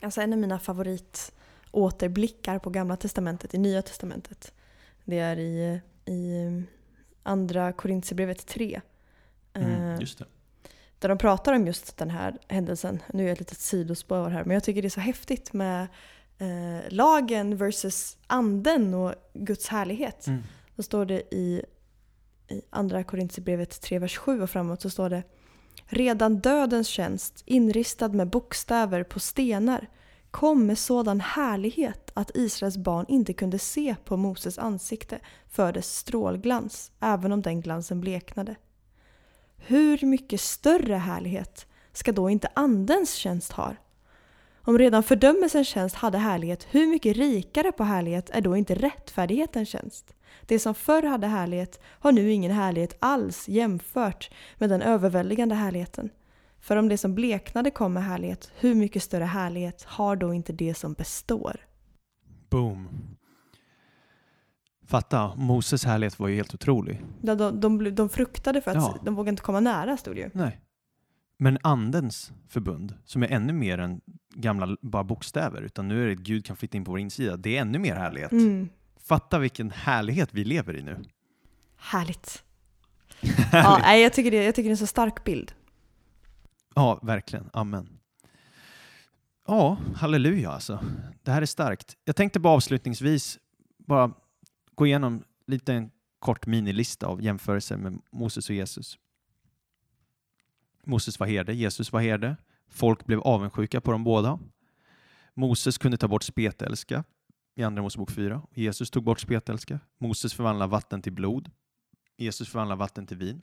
[0.00, 4.52] alltså en av mina favoritåterblickar på Gamla Testamentet, i Nya Testamentet.
[5.04, 6.62] Det är i, i
[7.22, 8.80] Andra Korintierbrevet 3.
[9.52, 10.24] Mm, eh, just det.
[10.98, 13.02] Där de pratar om just den här händelsen.
[13.12, 15.86] Nu är jag ett litet sidospår här, men jag tycker det är så häftigt med
[16.38, 20.26] eh, lagen versus anden och Guds härlighet.
[20.26, 20.42] Mm.
[20.76, 21.62] Då står det i,
[22.48, 25.22] i Andra Korintierbrevet 3, vers 7 och framåt så står det
[25.86, 29.88] Redan dödens tjänst, inristad med bokstäver på stenar,
[30.30, 35.18] kom med sådan härlighet att Israels barn inte kunde se på Moses ansikte
[35.48, 38.54] för dess strålglans, även om den glansen bleknade.
[39.56, 43.74] Hur mycket större härlighet ska då inte Andens tjänst ha?
[44.66, 49.68] Om redan fördömelsens tjänst hade härlighet, hur mycket rikare på härlighet är då inte rättfärdighetens
[49.68, 50.14] tjänst?
[50.46, 56.10] Det som förr hade härlighet har nu ingen härlighet alls jämfört med den överväldigande härligheten.
[56.60, 60.52] För om det som bleknade kom med härlighet, hur mycket större härlighet har då inte
[60.52, 61.56] det som består?
[62.50, 62.88] Boom.
[64.86, 67.04] Fatta, Moses härlighet var ju helt otrolig.
[67.20, 68.98] De, de, de, de fruktade för att ja.
[69.04, 70.30] de vågade inte komma nära, stod det ju.
[70.34, 70.60] Nej.
[71.44, 74.00] Men andens förbund, som är ännu mer än
[74.34, 77.36] gamla bara bokstäver, utan nu är det att Gud kan flytta in på vår insida,
[77.36, 78.32] det är ännu mer härlighet.
[78.32, 78.68] Mm.
[78.96, 81.04] Fatta vilken härlighet vi lever i nu.
[81.76, 82.44] Härligt.
[83.52, 85.52] Ja, nej, jag, tycker det, jag tycker det är en så stark bild.
[86.74, 87.50] Ja, verkligen.
[87.52, 87.98] Amen.
[89.46, 90.84] Ja, halleluja alltså.
[91.22, 91.96] Det här är starkt.
[92.04, 93.38] Jag tänkte bara avslutningsvis
[93.78, 94.12] bara
[94.74, 98.98] gå igenom lite en kort minilista av jämförelser med Moses och Jesus.
[100.86, 102.36] Moses var herde, Jesus var herde.
[102.68, 104.38] Folk blev avundsjuka på dem båda.
[105.34, 107.04] Moses kunde ta bort spetälska
[107.56, 108.42] i Andra Mosebok 4.
[108.54, 109.80] Jesus tog bort spetälska.
[109.98, 111.50] Moses förvandlade vatten till blod.
[112.16, 113.42] Jesus förvandlade vatten till vin.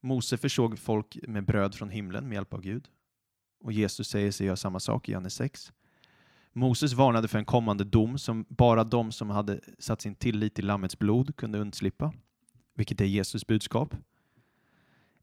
[0.00, 2.88] Mose försåg folk med bröd från himlen med hjälp av Gud.
[3.64, 5.72] Och Jesus säger sig göra samma sak i Johannes 6.
[6.52, 10.66] Moses varnade för en kommande dom som bara de som hade satt sin tillit till
[10.66, 12.12] Lammets blod kunde undslippa,
[12.74, 13.94] vilket är Jesus budskap.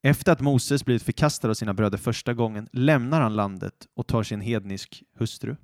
[0.02, 4.24] Efter att Moses blivit förkastad av sina bröder första gången lämnar han landet och tar
[4.24, 5.56] sin hednisk hustru.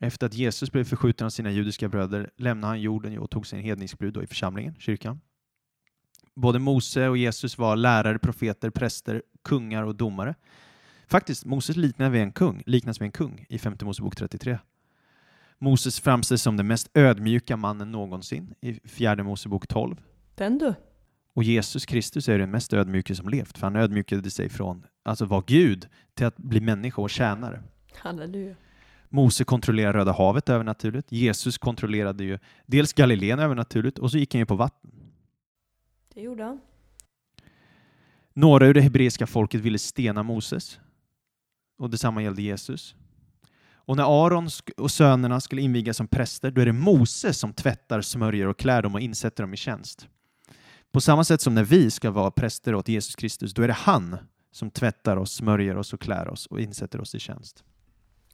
[0.00, 3.58] Efter att Jesus blev förskjuten av sina judiska bröder lämnar han jorden och tog sin
[3.58, 5.20] hednisk brud i församlingen, kyrkan.
[6.34, 10.34] Både Mose och Jesus var lärare, profeter, präster, kungar och domare.
[11.06, 14.58] Faktiskt, Moses liknar vid en kung, liknas vid en kung i femte Mosebok 33.
[15.58, 19.96] Moses framställs som den mest ödmjuka mannen någonsin i fjärde Mosebok 12.
[20.34, 20.74] Den du.
[21.34, 25.24] Och Jesus Kristus är den mest ödmjuke som levt, för han ödmjukade sig från alltså
[25.24, 27.62] vara Gud till att bli människa och tjänare.
[27.94, 28.54] Halleluja.
[29.08, 31.12] Mose kontrollerade Röda havet övernaturligt.
[31.12, 34.90] Jesus kontrollerade ju dels Galileen övernaturligt och så gick han ju på vatten.
[36.14, 36.60] Det gjorde han.
[38.32, 40.80] Några ur det hebreiska folket ville stena Moses
[41.78, 42.94] och detsamma gällde Jesus.
[43.86, 48.00] Och när Aron och sönerna skulle invigas som präster, då är det Moses som tvättar,
[48.00, 50.08] smörjer och klär dem och insätter dem i tjänst.
[50.94, 53.74] På samma sätt som när vi ska vara präster åt Jesus Kristus, då är det
[53.74, 54.16] han
[54.52, 57.64] som tvättar oss, smörjer oss och klär oss och insätter oss i tjänst.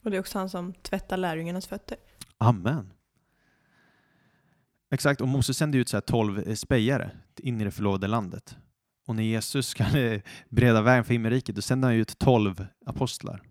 [0.03, 1.97] Och det är också han som tvättar lärjungarnas fötter.
[2.37, 2.93] Amen.
[4.91, 8.57] Exakt, och Moses sände ut så här tolv spejare in i det förlovade landet.
[9.07, 9.85] Och när Jesus ska
[10.49, 13.41] bereda vägen för himmelriket, då sänder han ut tolv apostlar.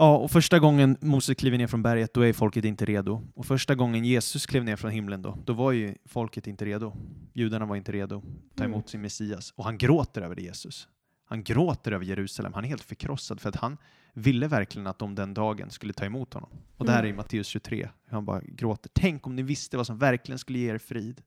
[0.00, 3.28] Ja, och första gången Moses kliver ner från berget, då är folket inte redo.
[3.34, 6.96] Och första gången Jesus klev ner från himlen, då, då var ju folket inte redo.
[7.32, 9.52] Judarna var inte redo att ta emot sin Messias.
[9.56, 10.88] Och han gråter över Jesus.
[11.24, 12.52] Han gråter över Jerusalem.
[12.54, 13.76] Han är helt förkrossad för att han
[14.12, 16.50] ville verkligen att de den dagen skulle ta emot honom.
[16.76, 18.90] Och det här är i Matteus 23, hur han bara gråter.
[18.94, 21.22] Tänk om ni visste vad som verkligen skulle ge er frid.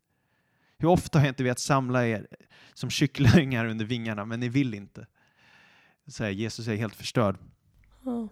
[0.78, 2.28] Hur ofta har jag inte velat samla er
[2.74, 5.07] som kycklingar under vingarna, men ni vill inte.
[6.07, 7.38] Så här, Jesus är helt förstörd.
[8.05, 8.30] Ja.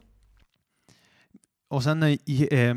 [1.72, 2.18] Och sen när
[2.54, 2.76] eh,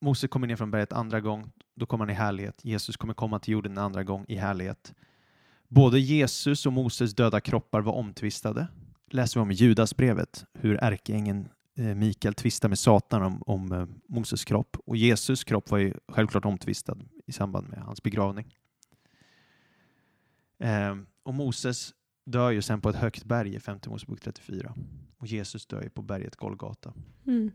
[0.00, 2.64] Mose kommer ner från berget andra gång, då kommer han i härlighet.
[2.64, 4.94] Jesus kommer komma till jorden en andra gång i härlighet.
[5.68, 8.66] Både Jesus och Moses döda kroppar var omtvistade.
[9.10, 13.86] Läser vi om i Judasbrevet, hur ärkeängeln eh, Mikael tvistar med Satan om, om eh,
[14.08, 14.76] Moses kropp.
[14.86, 18.56] Och Jesus kropp var ju självklart omtvistad i samband med hans begravning.
[20.58, 21.94] Eh, och Moses
[22.26, 24.74] dör ju sen på ett högt berg i 5 Mosebok 34.
[25.18, 26.92] Och Jesus dör ju på berget Golgata.
[27.26, 27.52] Mm.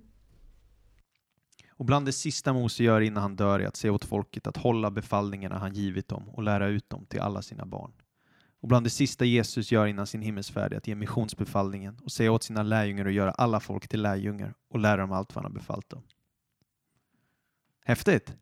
[1.79, 4.57] Och bland det sista Mose gör innan han dör är att säga åt folket att
[4.57, 7.91] hålla befallningarna han givit dem och lära ut dem till alla sina barn.
[8.61, 12.31] Och bland det sista Jesus gör innan sin himmelsfärd är att ge missionsbefallningen och säga
[12.31, 15.51] åt sina lärjungar att göra alla folk till lärjungar och lära dem allt vad han
[15.51, 16.01] har befallt dem.
[17.85, 18.33] Häftigt!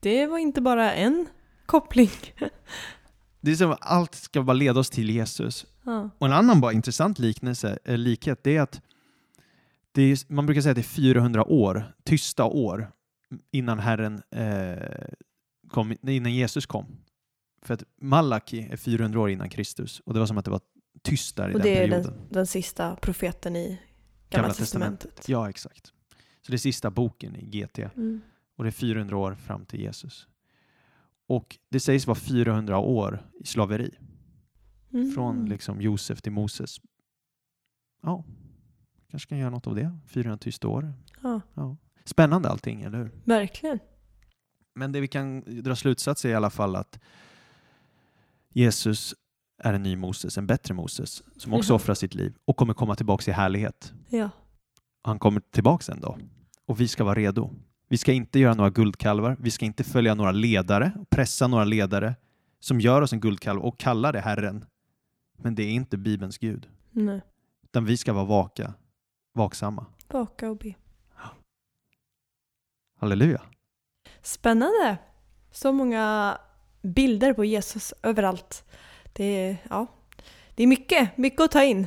[0.00, 1.26] Det var inte bara en
[1.66, 2.10] koppling.
[3.40, 5.66] Det är som att allt ska bara leda oss till Jesus.
[5.84, 6.10] Ja.
[6.18, 8.80] Och en annan bara intressant liknelse, eh, likhet, det är att
[10.02, 12.92] är, man brukar säga att det är 400 år, tysta år,
[13.50, 15.08] innan Herren eh,
[15.68, 16.86] kom, innan Jesus kom.
[17.62, 20.60] För att Malaki är 400 år innan Kristus och det var som att det var
[21.02, 22.02] tyst där i Och den det är perioden.
[22.02, 23.80] den, den sista profeten i
[24.30, 25.28] Gamla, testamentet.
[25.28, 25.86] Ja, exakt.
[26.42, 28.20] Så det är sista boken i GT Mm.
[28.56, 30.28] och det är 400 år fram till Jesus.
[31.26, 33.90] Och det sägs vara 400 år i slaveri.
[34.92, 35.10] Mm.
[35.12, 36.80] Från liksom Josef till Moses.
[38.02, 38.24] Ja,
[39.14, 39.98] kanske kan göra något av det.
[40.06, 40.92] 400 tysta år.
[41.22, 41.76] Ja, Ja.
[42.04, 43.10] Spännande allting, eller hur?
[43.24, 43.78] verkligen.
[44.74, 46.98] Men det vi kan dra slutsats är i alla fall att
[48.52, 49.14] Jesus
[49.58, 51.76] är en ny Moses, en bättre Moses, som också Ja.
[51.76, 53.92] offrar sitt liv och kommer komma tillbaka i härlighet.
[54.08, 54.30] Ja.
[55.02, 56.20] Han kommer tillbaka en dag
[56.66, 57.50] och vi ska vara redo.
[57.88, 59.36] Vi ska inte göra några guldkalvar.
[59.40, 62.14] Vi ska inte följa några ledare pressa några ledare
[62.60, 64.64] som gör oss en guldkalv och kallar det Herren.
[65.38, 67.20] Men det är inte Bibelns Gud, Nej.
[67.64, 68.74] utan vi ska vara vaka,
[69.34, 69.86] vaksamma.
[70.08, 70.74] Baka och be.
[72.98, 73.42] Halleluja.
[74.22, 74.98] Spännande!
[75.50, 76.38] Så många
[76.82, 78.64] bilder på Jesus överallt.
[79.12, 79.86] Det är, ja,
[80.54, 81.86] det är mycket, mycket att ta in.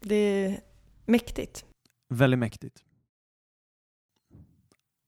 [0.00, 0.60] Det är
[1.04, 1.64] mäktigt.
[2.08, 2.84] Väldigt mäktigt.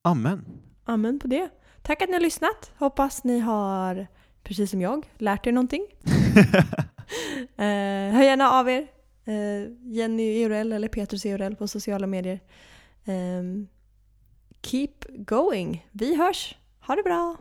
[0.03, 0.45] Amen.
[0.85, 1.51] Amen på det.
[1.83, 2.73] Tack att ni har lyssnat.
[2.79, 4.07] Hoppas ni har,
[4.43, 5.87] precis som jag, lärt er någonting.
[7.57, 8.89] eh, hör gärna av er.
[9.31, 12.41] Eh, Jenny Eurell eller Petrus Eurell på sociala medier.
[13.05, 13.43] Eh,
[14.63, 15.87] keep going.
[15.93, 16.57] Vi hörs.
[16.81, 17.37] Ha det bra!